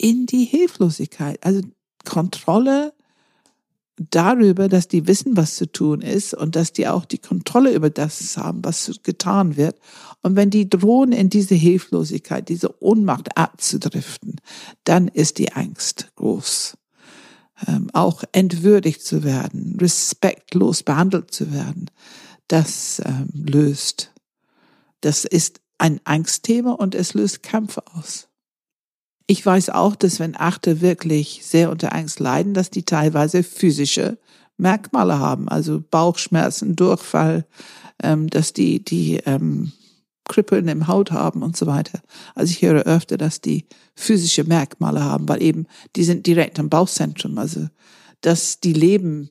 [0.00, 1.38] in die Hilflosigkeit.
[1.44, 1.60] Also
[2.08, 2.94] Kontrolle
[3.96, 7.90] darüber, dass die wissen, was zu tun ist und dass die auch die Kontrolle über
[7.90, 9.78] das haben, was getan wird.
[10.22, 14.36] Und wenn die drohen, in diese Hilflosigkeit, diese Ohnmacht abzudriften,
[14.84, 16.78] dann ist die Angst groß.
[17.68, 21.90] Ähm, auch entwürdigt zu werden, respektlos behandelt zu werden,
[22.48, 24.12] das ähm, löst.
[25.02, 28.29] Das ist ein Angstthema und es löst Kampf aus.
[29.30, 34.18] Ich weiß auch, dass wenn Achte wirklich sehr unter Angst leiden, dass die teilweise physische
[34.56, 37.46] Merkmale haben, also Bauchschmerzen, Durchfall,
[38.02, 39.70] ähm, dass die die ähm,
[40.24, 42.00] Kribbeln im Haut haben und so weiter.
[42.34, 46.68] Also ich höre öfter, dass die physische Merkmale haben, weil eben die sind direkt am
[46.68, 47.68] Bauchzentrum, also
[48.22, 49.30] dass die leben,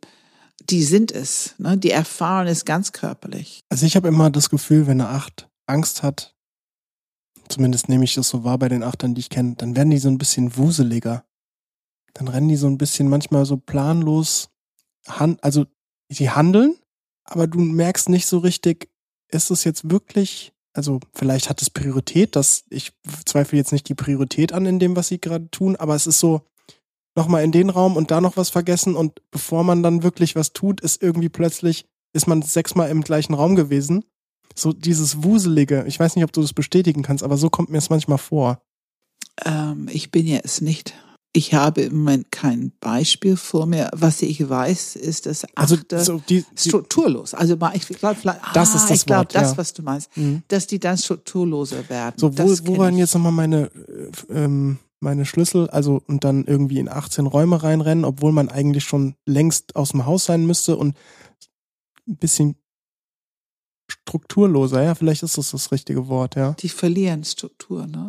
[0.69, 1.77] die sind es, ne?
[1.77, 3.59] die erfahren es ganz körperlich.
[3.67, 6.37] Also ich habe immer das Gefühl, wenn eine Acht Angst hat,
[7.49, 9.97] zumindest nehme ich das so wahr bei den Achtern, die ich kenne, dann werden die
[9.97, 11.25] so ein bisschen wuseliger.
[12.13, 14.49] Dann rennen die so ein bisschen manchmal so planlos,
[15.07, 15.65] han also
[16.09, 16.75] sie handeln,
[17.23, 18.89] aber du merkst nicht so richtig,
[19.29, 22.93] ist es jetzt wirklich, also vielleicht hat es Priorität, dass ich
[23.25, 26.19] zweifle jetzt nicht die Priorität an in dem, was sie gerade tun, aber es ist
[26.19, 26.41] so,
[27.15, 30.53] nochmal in den Raum und da noch was vergessen und bevor man dann wirklich was
[30.53, 34.05] tut, ist irgendwie plötzlich, ist man sechsmal im gleichen Raum gewesen.
[34.59, 37.77] So dieses Wuselige, ich weiß nicht, ob du das bestätigen kannst, aber so kommt mir
[37.77, 38.61] es manchmal vor.
[39.45, 40.93] Ähm, ich bin jetzt nicht.
[41.31, 43.89] Ich habe im Moment kein Beispiel vor mir.
[43.93, 47.35] Was ich weiß, ist, dass Also Achte so die, die strukturlos.
[47.35, 49.57] Also ich glaube, vielleicht, Das ah, ist das ich glaube, Wort, das, ja.
[49.57, 50.41] was du meinst, Mhm.
[50.47, 52.15] dass die dann strukturloser werden.
[52.17, 53.69] So, wo, wo waren jetzt nochmal meine,
[54.29, 58.83] äh, ähm, meine Schlüssel, also und dann irgendwie in 18 Räume reinrennen, obwohl man eigentlich
[58.83, 60.97] schon längst aus dem Haus sein müsste und
[62.07, 62.55] ein bisschen
[63.89, 66.53] strukturloser, ja, vielleicht ist das das richtige Wort, ja.
[66.59, 68.07] Die verlieren Struktur, ne?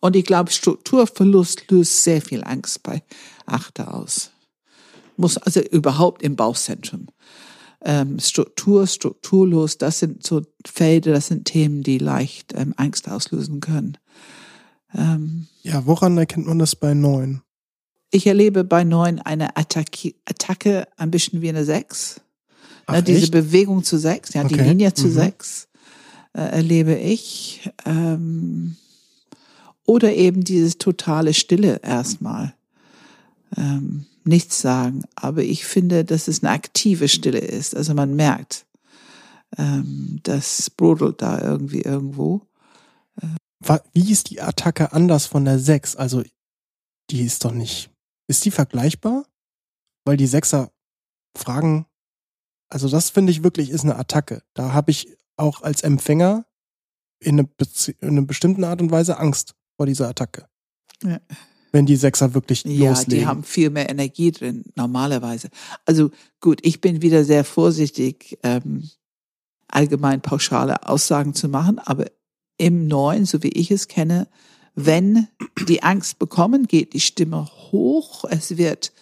[0.00, 3.02] Und ich glaube, Strukturverlust löst sehr viel Angst bei
[3.46, 4.30] Achter aus.
[5.16, 7.06] Muss also überhaupt im Bauchzentrum.
[7.82, 13.60] Ähm, Struktur, strukturlos, das sind so Felder, das sind Themen, die leicht ähm, Angst auslösen
[13.60, 13.96] können.
[14.94, 17.42] Ähm, Ja, woran erkennt man das bei neun?
[18.10, 22.20] ich erlebe bei neun eine Attacke, Attacke ein bisschen wie eine Sechs.
[22.90, 23.32] Ach, ne, diese echt?
[23.32, 24.68] Bewegung zu sechs, ja, die Okay.
[24.68, 25.12] Linie zu Mhm.
[25.12, 25.68] sechs
[26.32, 27.70] äh, erlebe ich.
[27.84, 28.76] Ähm,
[29.84, 32.54] oder eben dieses totale Stille erstmal.
[33.56, 35.02] Ähm, nichts sagen.
[35.16, 37.74] Aber ich finde, dass es eine aktive Stille ist.
[37.74, 38.66] Also man merkt,
[39.58, 42.42] ähm, das brodelt da irgendwie irgendwo.
[43.62, 45.94] Wa- Wie ist die Attacke anders von der sechs?
[45.96, 46.22] Also,
[47.10, 47.90] die ist doch nicht.
[48.28, 49.26] Ist die vergleichbar?
[50.06, 50.70] Weil die Sechser
[51.36, 51.84] fragen,
[52.70, 54.42] also das finde ich wirklich ist eine Attacke.
[54.54, 56.46] Da habe ich auch als Empfänger
[57.18, 57.48] in, eine,
[58.00, 60.46] in einer bestimmten Art und Weise Angst vor dieser Attacke.
[61.02, 61.20] Ja.
[61.72, 63.18] Wenn die Sechser wirklich Ja, loslegen.
[63.20, 65.50] die haben viel mehr Energie drin, normalerweise.
[65.84, 66.10] Also
[66.40, 68.88] gut, ich bin wieder sehr vorsichtig, ähm,
[69.68, 72.06] allgemein pauschale Aussagen zu machen, aber
[72.56, 74.28] im Neuen, so wie ich es kenne,
[74.74, 75.28] wenn
[75.68, 78.92] die Angst bekommen, geht die Stimme hoch, es wird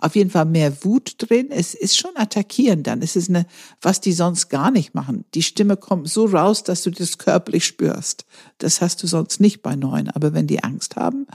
[0.00, 1.48] auf jeden Fall mehr Wut drin.
[1.50, 3.02] Es ist schon attackieren dann.
[3.02, 3.46] Es ist eine,
[3.82, 5.24] was die sonst gar nicht machen.
[5.34, 8.24] Die Stimme kommt so raus, dass du das körperlich spürst.
[8.58, 10.08] Das hast du sonst nicht bei Neuen.
[10.10, 11.26] Aber wenn die Angst haben,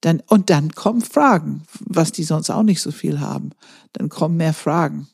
[0.00, 3.50] dann, und dann kommen Fragen, was die sonst auch nicht so viel haben.
[3.92, 5.08] Dann kommen mehr Fragen.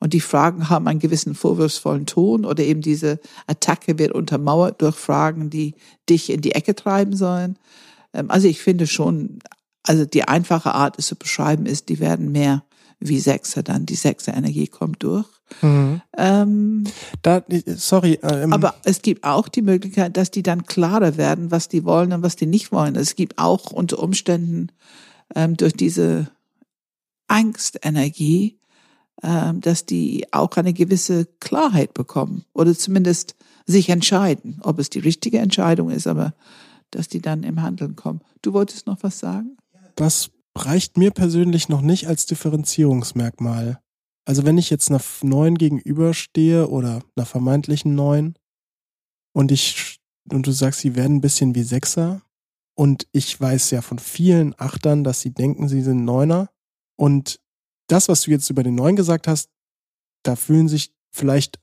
[0.00, 4.96] Und die Fragen haben einen gewissen vorwurfsvollen Ton oder eben diese Attacke wird untermauert durch
[4.96, 5.74] Fragen, die
[6.08, 7.58] dich in die Ecke treiben sollen.
[8.12, 9.38] Ähm, also ich finde schon,
[9.84, 12.64] also die einfache Art, es zu beschreiben, ist, die werden mehr
[13.00, 13.86] wie Sechser dann.
[13.86, 15.26] Die Sechser-Energie kommt durch.
[15.62, 16.00] Mhm.
[16.16, 16.84] Ähm,
[17.22, 18.18] da, sorry.
[18.22, 22.12] Ähm, aber es gibt auch die Möglichkeit, dass die dann klarer werden, was die wollen
[22.12, 22.96] und was die nicht wollen.
[22.96, 24.68] Es gibt auch unter Umständen
[25.34, 26.30] ähm, durch diese
[27.28, 28.58] Angstenergie
[29.24, 34.98] ähm, dass die auch eine gewisse Klarheit bekommen oder zumindest sich entscheiden, ob es die
[34.98, 36.34] richtige Entscheidung ist, aber
[36.90, 38.20] dass die dann im Handeln kommen.
[38.42, 39.56] Du wolltest noch was sagen?
[39.96, 43.80] Das reicht mir persönlich noch nicht als Differenzierungsmerkmal.
[44.26, 48.38] Also wenn ich jetzt einer neuen gegenüberstehe oder einer vermeintlichen neuen
[49.32, 49.98] und ich
[50.32, 52.22] und du sagst, sie werden ein bisschen wie Sechser
[52.74, 56.48] und ich weiß ja von vielen Achtern, dass sie denken, sie sind Neuner
[56.96, 57.40] und
[57.88, 59.50] das, was du jetzt über den Neun gesagt hast,
[60.22, 61.60] da fühlen sich vielleicht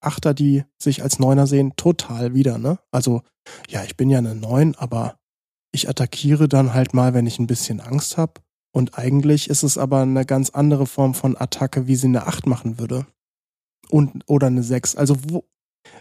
[0.00, 2.80] Achter, die sich als Neuner sehen, total wieder, ne?
[2.90, 3.22] Also,
[3.68, 5.20] ja, ich bin ja eine Neun, aber
[5.72, 8.34] ich attackiere dann halt mal, wenn ich ein bisschen Angst habe.
[8.72, 12.46] Und eigentlich ist es aber eine ganz andere Form von Attacke, wie sie eine Acht
[12.46, 13.06] machen würde.
[13.90, 14.96] Und, oder eine Sechs.
[14.96, 15.44] Also, wo,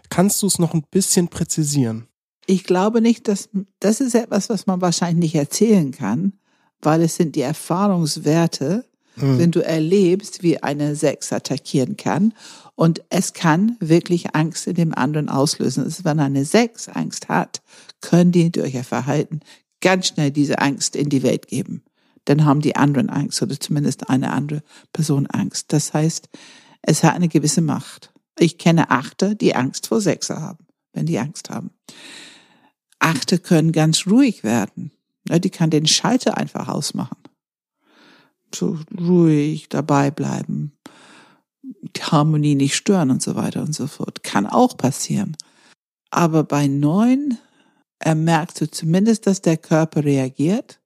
[0.09, 2.07] kannst du es noch ein bisschen präzisieren?
[2.45, 3.49] Ich glaube nicht, dass,
[3.79, 6.33] das ist etwas, was man wahrscheinlich nicht erzählen kann,
[6.81, 8.85] weil es sind die Erfahrungswerte,
[9.17, 9.37] mhm.
[9.37, 12.33] wenn du erlebst, wie eine Sechs attackieren kann.
[12.75, 15.83] Und es kann wirklich Angst in dem anderen auslösen.
[15.83, 17.61] Also wenn eine Sechs Angst hat,
[17.99, 19.41] können die durch ihr Verhalten
[19.81, 21.83] ganz schnell diese Angst in die Welt geben.
[22.25, 24.63] Dann haben die anderen Angst oder zumindest eine andere
[24.93, 25.73] Person Angst.
[25.73, 26.29] Das heißt,
[26.83, 28.13] es hat eine gewisse Macht.
[28.37, 31.71] Ich kenne Achter, die Angst vor Sechser haben, wenn die Angst haben.
[32.99, 34.91] Achter können ganz ruhig werden.
[35.27, 37.17] Die kann den Schalter einfach ausmachen
[38.55, 40.73] so ruhig dabei bleiben,
[41.63, 44.23] die Harmonie nicht stören und so weiter und so fort.
[44.23, 45.37] Kann auch passieren.
[46.09, 47.37] Aber bei neun
[48.15, 50.79] merkst du zumindest, dass der Körper reagiert.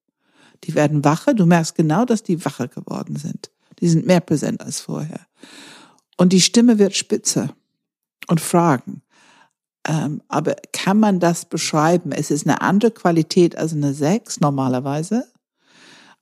[0.64, 1.34] Die werden wacher.
[1.34, 3.52] Du merkst genau, dass die wacher geworden sind.
[3.80, 5.22] Die sind mehr präsent als vorher.
[6.18, 7.54] Und die Stimme wird spitzer
[8.28, 9.02] und fragen.
[9.88, 12.12] Ähm, aber kann man das beschreiben?
[12.12, 15.28] Es ist eine andere Qualität als eine Sechs normalerweise.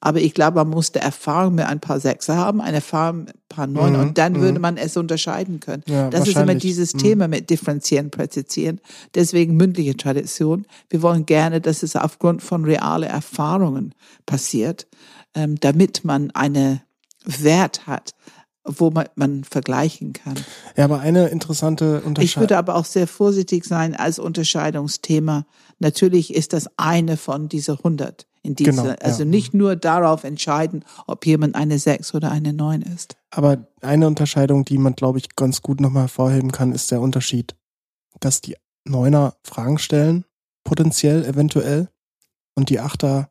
[0.05, 3.39] Aber ich glaube, man musste Erfahrung mit ein paar Sechser haben, eine Erfahrung mit ein
[3.47, 4.61] paar Neun mhm, und dann würde mhm.
[4.61, 5.81] man es unterscheiden können.
[5.87, 6.97] Ja, das ist immer dieses mhm.
[6.97, 8.81] Thema mit Differenzieren, Präzisieren.
[9.15, 10.65] Deswegen mündliche Tradition.
[10.89, 13.95] Wir wollen gerne, dass es aufgrund von realen Erfahrungen
[14.25, 14.87] passiert,
[15.35, 16.81] ähm, damit man eine
[17.23, 18.13] Wert hat,
[18.65, 20.35] wo man, man vergleichen kann.
[20.77, 22.23] Ja, aber eine interessante Unterscheidung.
[22.23, 25.45] Ich würde aber auch sehr vorsichtig sein als Unterscheidungsthema.
[25.79, 29.29] Natürlich ist das eine von dieser 100 in diese, genau, also ja.
[29.29, 33.15] nicht nur darauf entscheiden, ob jemand eine 6 oder eine 9 ist.
[33.31, 37.55] Aber eine Unterscheidung, die man, glaube ich, ganz gut nochmal hervorheben kann, ist der Unterschied,
[38.19, 40.25] dass die Neuner Fragen stellen,
[40.65, 41.87] potenziell, eventuell,
[42.55, 43.29] und die Achter,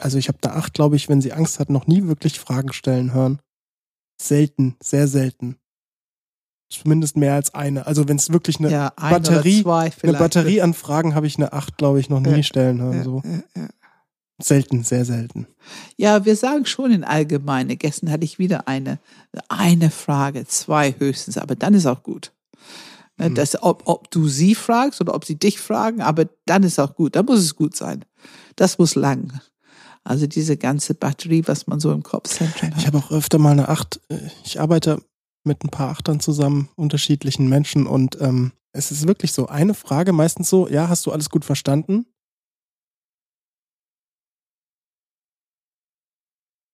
[0.00, 2.72] also ich habe da Acht, glaube ich, wenn sie Angst hat, noch nie wirklich Fragen
[2.72, 3.40] stellen hören.
[4.20, 5.56] Selten, sehr selten.
[6.70, 7.86] Zumindest mehr als eine.
[7.86, 11.52] Also wenn es wirklich eine ja, ein Batterie, eine Batterie an Fragen habe ich eine
[11.52, 13.04] Acht, glaube ich, noch nie ja, stellen hören.
[13.04, 13.22] So.
[13.54, 13.68] Ja,
[14.42, 15.46] Selten, sehr selten.
[15.96, 17.76] Ja, wir sagen schon in allgemeine.
[17.76, 18.98] Gestern hatte ich wieder eine,
[19.48, 22.32] eine Frage, zwei höchstens, aber dann ist auch gut.
[23.16, 23.36] Ne, mhm.
[23.36, 26.96] Das, ob, ob du sie fragst oder ob sie dich fragen, aber dann ist auch
[26.96, 27.14] gut.
[27.14, 28.04] Dann muss es gut sein.
[28.56, 29.40] Das muss lang.
[30.04, 32.78] Also diese ganze Batterie, was man so im Kopfzentrum hat.
[32.78, 34.00] Ich habe auch öfter mal eine Acht.
[34.08, 35.02] Äh, ich arbeite
[35.44, 40.12] mit ein paar Achtern zusammen, unterschiedlichen Menschen und ähm, es ist wirklich so eine Frage,
[40.12, 42.06] meistens so, ja, hast du alles gut verstanden?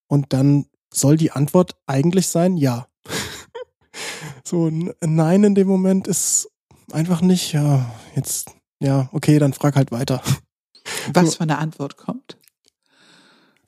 [0.09, 2.89] Und dann soll die Antwort eigentlich sein, ja.
[4.45, 6.49] so ein Nein in dem Moment ist
[6.91, 8.51] einfach nicht, ja, jetzt,
[8.81, 10.23] ja, okay, dann frag halt weiter.
[11.13, 11.37] Was so.
[11.37, 12.40] für eine Antwort kommt?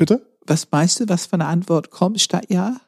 [0.03, 0.27] Bitte?
[0.47, 2.81] Was meinst du, was für eine Antwort kommt statt ja?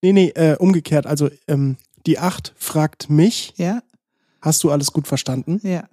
[0.00, 1.06] Nee, nee, äh, umgekehrt.
[1.06, 1.76] Also ähm,
[2.06, 3.82] die Acht fragt mich, ja.
[4.40, 5.60] hast du alles gut verstanden?
[5.62, 5.86] Ja.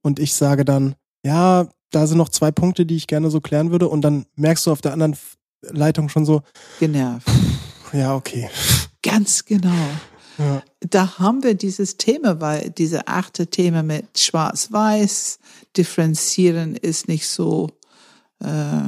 [0.00, 3.70] Und ich sage dann, ja, da sind noch zwei Punkte, die ich gerne so klären
[3.70, 3.88] würde.
[3.88, 5.18] Und dann merkst du auf der anderen
[5.60, 6.40] Leitung schon so.
[6.80, 7.28] Genervt.
[7.92, 8.48] Ja, okay.
[9.02, 9.68] Ganz genau.
[10.38, 10.62] Ja.
[10.80, 15.40] Da haben wir dieses Thema, weil diese achte Thema mit Schwarz-Weiß,
[15.76, 17.68] Differenzieren ist nicht so,
[18.42, 18.80] äh,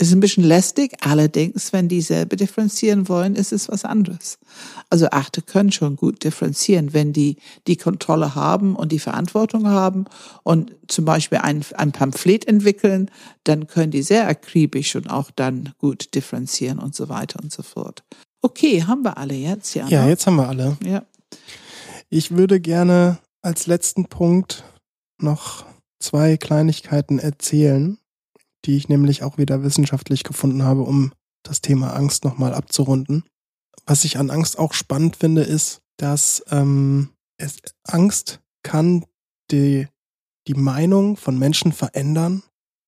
[0.00, 0.94] ist ein bisschen lästig.
[1.00, 4.38] Allerdings, wenn die selber differenzieren wollen, ist es was anderes.
[4.90, 7.36] Also Achte können schon gut differenzieren, wenn die
[7.66, 10.04] die Kontrolle haben und die Verantwortung haben
[10.44, 13.10] und zum Beispiel ein, ein Pamphlet entwickeln,
[13.44, 17.62] dann können die sehr akribisch und auch dann gut differenzieren und so weiter und so
[17.62, 18.04] fort.
[18.40, 19.88] Okay, haben wir alle jetzt, ja.
[19.88, 20.78] Ja, jetzt haben wir alle.
[20.84, 21.04] Ja.
[22.08, 24.62] Ich würde gerne als letzten Punkt
[25.20, 25.64] noch
[25.98, 27.98] zwei Kleinigkeiten erzählen,
[28.64, 33.24] die ich nämlich auch wieder wissenschaftlich gefunden habe, um das Thema Angst nochmal abzurunden.
[33.86, 39.04] Was ich an Angst auch spannend finde, ist, dass ähm, es, Angst kann
[39.50, 39.88] die,
[40.46, 42.42] die Meinung von Menschen verändern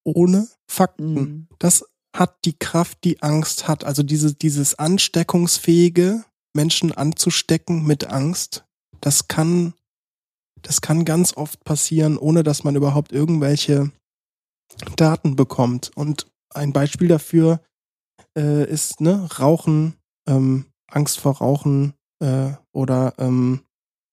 [0.05, 1.15] ohne Fakten.
[1.15, 1.49] Mhm.
[1.59, 3.85] Das hat die Kraft, die Angst hat.
[3.85, 8.65] Also diese, dieses ansteckungsfähige, Menschen anzustecken mit Angst,
[9.01, 9.75] das kann,
[10.63, 13.93] das kann ganz oft passieren, ohne dass man überhaupt irgendwelche
[14.97, 15.91] Daten bekommt.
[15.95, 17.61] Und ein Beispiel dafür
[18.37, 19.95] äh, ist ne, Rauchen,
[20.27, 23.61] ähm, Angst vor Rauchen äh, oder ähm,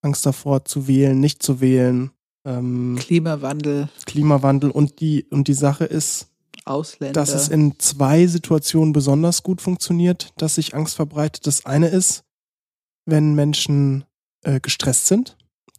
[0.01, 2.11] Angst davor zu wählen, nicht zu wählen,
[2.45, 6.27] ähm, Klimawandel, Klimawandel und die und die Sache ist,
[6.65, 7.13] Ausländer.
[7.13, 11.45] dass es in zwei Situationen besonders gut funktioniert, dass sich Angst verbreitet.
[11.45, 12.23] Das eine ist,
[13.05, 14.05] wenn Menschen
[14.43, 15.37] äh, gestresst sind,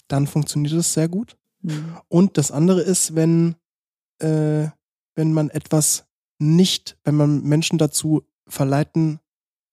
[0.08, 1.36] dann funktioniert es sehr gut.
[1.62, 1.96] Mhm.
[2.08, 3.56] Und das andere ist, wenn,
[4.20, 4.68] äh,
[5.14, 6.04] wenn man etwas
[6.38, 9.20] nicht, wenn man Menschen dazu verleiten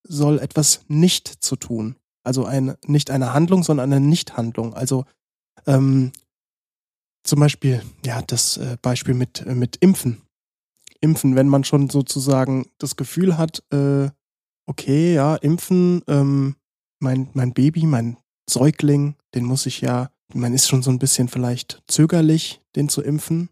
[0.03, 1.95] soll, etwas nicht zu tun.
[2.23, 4.73] Also eine, nicht eine Handlung, sondern eine Nichthandlung.
[4.73, 5.05] Also
[5.67, 6.11] ähm,
[7.23, 10.21] zum Beispiel, ja, das äh, Beispiel mit, äh, mit Impfen.
[11.01, 14.09] Impfen, wenn man schon sozusagen das Gefühl hat, äh,
[14.65, 16.55] okay, ja, impfen, ähm,
[16.99, 18.17] mein, mein Baby, mein
[18.49, 23.01] Säugling, den muss ich ja, man ist schon so ein bisschen vielleicht zögerlich, den zu
[23.01, 23.49] impfen.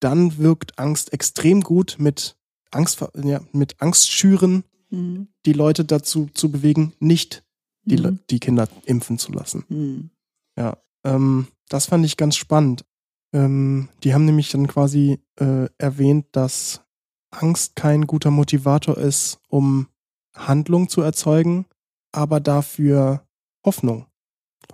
[0.00, 2.36] Dann wirkt Angst extrem gut mit
[2.70, 5.28] Angst, ja, mit Angst schüren, Mhm.
[5.44, 7.44] die Leute dazu zu bewegen, nicht
[7.84, 8.20] die, Mhm.
[8.30, 9.64] die Kinder impfen zu lassen.
[9.68, 10.10] Mhm.
[10.56, 12.84] Ja, ähm, das fand ich ganz spannend.
[13.32, 16.82] Ähm, die haben nämlich dann quasi äh, erwähnt, dass
[17.30, 19.88] Angst kein guter Motivator ist, um
[20.34, 21.66] Handlung zu erzeugen,
[22.12, 23.26] aber dafür
[23.64, 24.06] Hoffnung.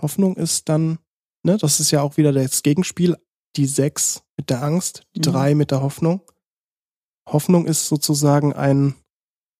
[0.00, 0.98] Hoffnung ist dann,
[1.42, 3.16] ne, das ist ja auch wieder das Gegenspiel,
[3.57, 5.32] die sechs mit der Angst, die Mhm.
[5.32, 6.22] drei mit der Hoffnung.
[7.28, 8.94] Hoffnung ist sozusagen ein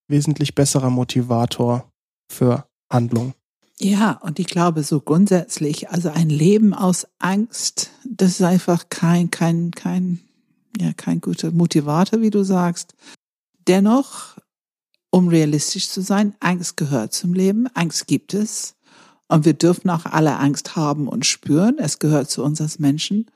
[0.09, 1.91] wesentlich besserer Motivator
[2.31, 3.35] für Handlung.
[3.79, 9.31] Ja, und ich glaube so grundsätzlich, also ein Leben aus Angst, das ist einfach kein,
[9.31, 10.21] kein, kein,
[10.79, 12.95] ja, kein guter Motivator, wie du sagst.
[13.67, 14.37] Dennoch,
[15.11, 18.75] um realistisch zu sein, Angst gehört zum Leben, Angst gibt es.
[19.29, 21.79] Und wir dürfen auch alle Angst haben und spüren.
[21.79, 23.31] Es gehört zu uns als Menschen.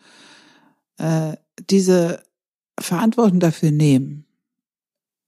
[0.99, 1.37] Äh,
[1.71, 2.23] diese
[2.79, 4.27] Verantwortung dafür nehmen,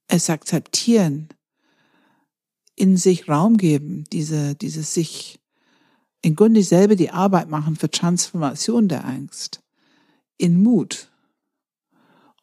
[0.07, 1.29] es akzeptieren,
[2.75, 5.39] in sich Raum geben, diese, dieses sich
[6.21, 9.61] im Grunde selber die Arbeit machen für Transformation der Angst,
[10.37, 11.09] in Mut.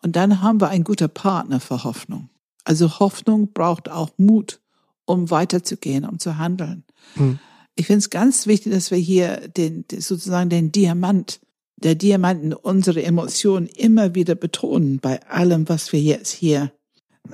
[0.02, 2.28] Und dann haben wir einen guten Partner für Hoffnung.
[2.64, 4.60] Also Hoffnung braucht auch Mut,
[5.04, 6.84] um weiterzugehen, um zu handeln.
[7.14, 7.38] Hm.
[7.74, 11.40] Ich finde es ganz wichtig, dass wir hier den, sozusagen den Diamant,
[11.76, 16.72] der Diamant in unsere Emotionen immer wieder betonen bei allem, was wir jetzt hier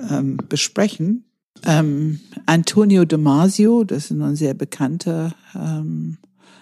[0.09, 1.25] ähm, besprechen.
[1.65, 6.17] Ähm, Antonio Damasio, das ist ein sehr bekannter ähm,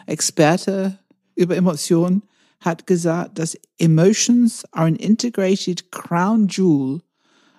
[0.05, 0.99] Experte
[1.35, 2.23] über Emotionen,
[2.59, 7.01] hat gesagt, dass Emotions are an integrated crown jewel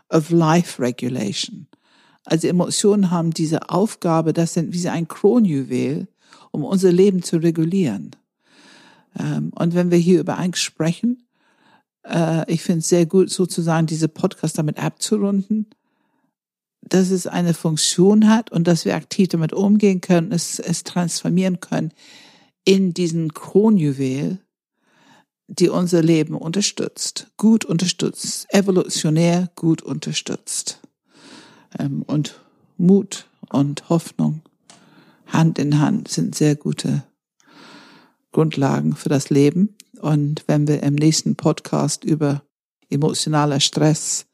[0.08, 1.66] of life regulation.
[2.24, 6.06] Also Emotionen haben diese Aufgabe, das sind wie ein Kronjuwel,
[6.52, 8.12] um unser Leben zu regulieren.
[9.18, 11.26] Ähm, und wenn wir hier über Angst sprechen,
[12.04, 15.66] äh, ich finde es sehr gut, sozusagen diese Podcast damit abzurunden,
[16.82, 21.60] dass es eine Funktion hat und dass wir aktiv damit umgehen können, es, es transformieren
[21.60, 21.92] können
[22.64, 24.38] in diesen Kronjuwel,
[25.48, 30.80] die unser Leben unterstützt, gut unterstützt, evolutionär gut unterstützt.
[31.78, 32.40] Ähm, und
[32.78, 34.42] Mut und Hoffnung
[35.26, 37.04] Hand in Hand sind sehr gute
[38.32, 39.76] Grundlagen für das Leben.
[40.00, 42.42] Und wenn wir im nächsten Podcast über
[42.90, 44.26] emotionaler Stress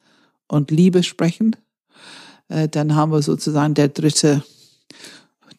[0.49, 1.57] und Liebe sprechen,
[2.49, 4.43] äh, dann haben wir sozusagen der dritte,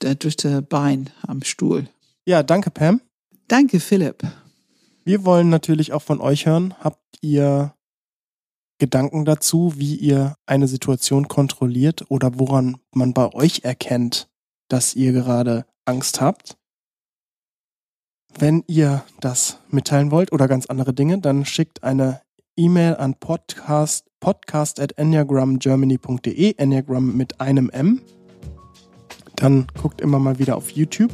[0.02, 1.88] der dritte Bein am Stuhl.
[2.26, 3.02] Ja, danke, Pam.
[3.48, 4.24] Danke, Philipp.
[5.04, 6.76] Wir wollen natürlich auch von euch hören.
[6.80, 7.74] Habt ihr
[8.78, 14.30] Gedanken dazu, wie ihr eine Situation kontrolliert oder woran man bei euch erkennt,
[14.70, 16.59] dass ihr gerade Angst habt?
[18.38, 22.22] Wenn ihr das mitteilen wollt oder ganz andere Dinge, dann schickt eine
[22.56, 28.02] E-Mail an podcast, podcast at enneagramgermany.de, Enneagram mit einem M.
[29.36, 31.12] Dann guckt immer mal wieder auf YouTube.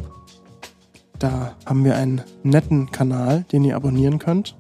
[1.20, 4.56] Da haben wir einen netten Kanal, den ihr abonnieren könnt.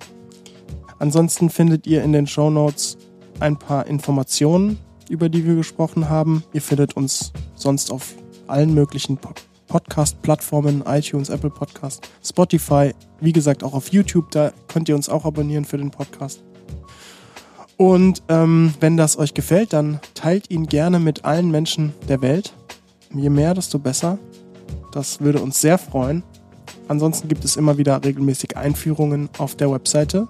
[0.99, 2.97] Ansonsten findet ihr in den Show Notes
[3.39, 4.77] ein paar Informationen,
[5.09, 6.43] über die wir gesprochen haben.
[6.53, 8.13] Ihr findet uns sonst auf
[8.47, 9.17] allen möglichen
[9.67, 15.25] Podcast-Plattformen, iTunes, Apple Podcast, Spotify, wie gesagt auch auf YouTube, da könnt ihr uns auch
[15.25, 16.43] abonnieren für den Podcast.
[17.77, 22.53] Und ähm, wenn das euch gefällt, dann teilt ihn gerne mit allen Menschen der Welt.
[23.13, 24.17] Je mehr, desto besser.
[24.91, 26.23] Das würde uns sehr freuen.
[26.87, 30.27] Ansonsten gibt es immer wieder regelmäßig Einführungen auf der Webseite.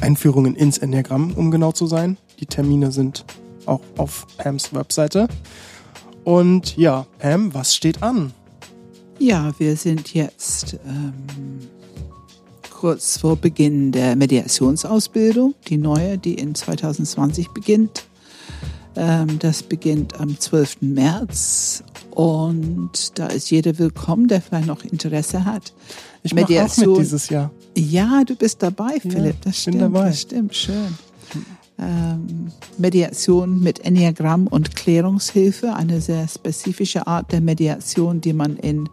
[0.00, 2.18] Einführungen ins Enneagramm, um genau zu sein.
[2.40, 3.24] Die Termine sind
[3.64, 5.28] auch auf Pams Webseite.
[6.26, 8.32] Und ja, Pam, was steht an?
[9.20, 11.12] Ja, wir sind jetzt ähm,
[12.68, 18.06] kurz vor Beginn der Mediationsausbildung, die neue, die in 2020 beginnt.
[18.96, 20.78] Ähm, das beginnt am 12.
[20.80, 25.72] März und da ist jeder willkommen, der vielleicht noch Interesse hat.
[26.24, 27.52] Ich mache auch mit dieses Jahr.
[27.76, 29.36] Ja, du bist dabei, Philipp.
[29.36, 29.80] Ja, das stimmt.
[29.80, 30.08] Dabei.
[30.08, 30.98] Das stimmt, schön.
[31.78, 38.88] Ähm, Mediation mit Enneagramm und Klärungshilfe, eine sehr spezifische Art der Mediation, die man in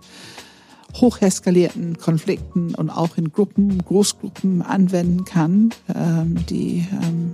[0.95, 7.31] hocheskalierten Konflikten und auch in Gruppen, Großgruppen anwenden kann, ähm, die ähm,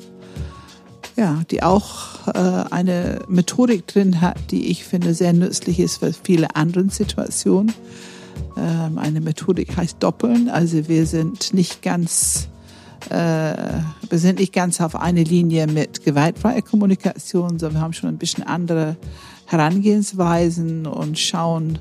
[1.15, 2.31] ja, die auch äh,
[2.71, 7.73] eine Methodik drin hat, die ich finde sehr nützlich ist für viele andere Situationen.
[8.55, 12.49] Eine Methodik heißt Doppeln, also wir sind nicht ganz
[13.07, 18.17] wir sind nicht ganz auf eine Linie mit gewaltfreier Kommunikation, sondern wir haben schon ein
[18.17, 18.97] bisschen andere
[19.45, 21.80] Herangehensweisen und schauen,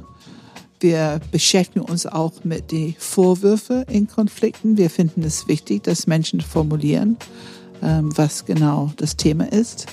[0.80, 4.76] wir beschäftigen uns auch mit den Vorwürfen in Konflikten.
[4.76, 7.16] Wir finden es wichtig, dass Menschen formulieren,
[7.82, 9.86] ähm, was genau das Thema ist,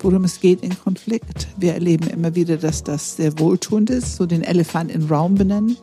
[0.00, 1.46] worum es geht in Konflikt.
[1.56, 5.76] Wir erleben immer wieder, dass das sehr wohltuend ist, so den Elefant im Raum benennen.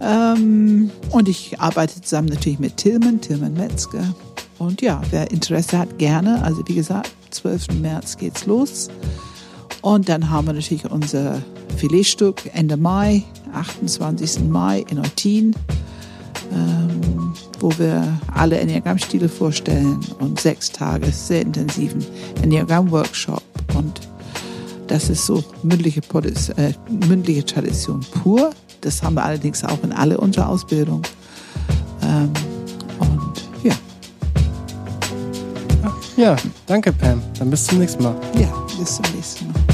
[0.00, 4.14] Ähm, und ich arbeite zusammen natürlich mit Tillmann, Tillmann Metzger.
[4.58, 6.42] Und ja, wer Interesse hat, gerne.
[6.42, 7.80] Also wie gesagt, 12.
[7.80, 8.88] März geht's los.
[9.82, 11.42] Und dann haben wir natürlich unser
[11.76, 14.44] Filetstück Ende Mai, 28.
[14.48, 15.54] Mai in Eutin,
[16.52, 18.02] ähm, wo wir
[18.34, 22.04] alle Enneagramm-Stile vorstellen und sechs Tage sehr intensiven
[22.42, 23.42] Enneagramm-Workshop.
[23.74, 24.00] Und
[24.86, 26.00] das ist so mündliche,
[26.56, 26.72] äh,
[27.06, 28.50] mündliche Tradition pur.
[28.80, 31.02] Das haben wir allerdings auch in alle unserer Ausbildung.
[32.02, 32.30] Ähm,
[32.98, 33.74] und ja.
[36.16, 36.36] Ja,
[36.66, 37.22] danke Pam.
[37.38, 38.14] Dann bis zum nächsten Mal.
[38.38, 38.48] Ja,
[38.78, 39.65] bis zum nächsten Mal.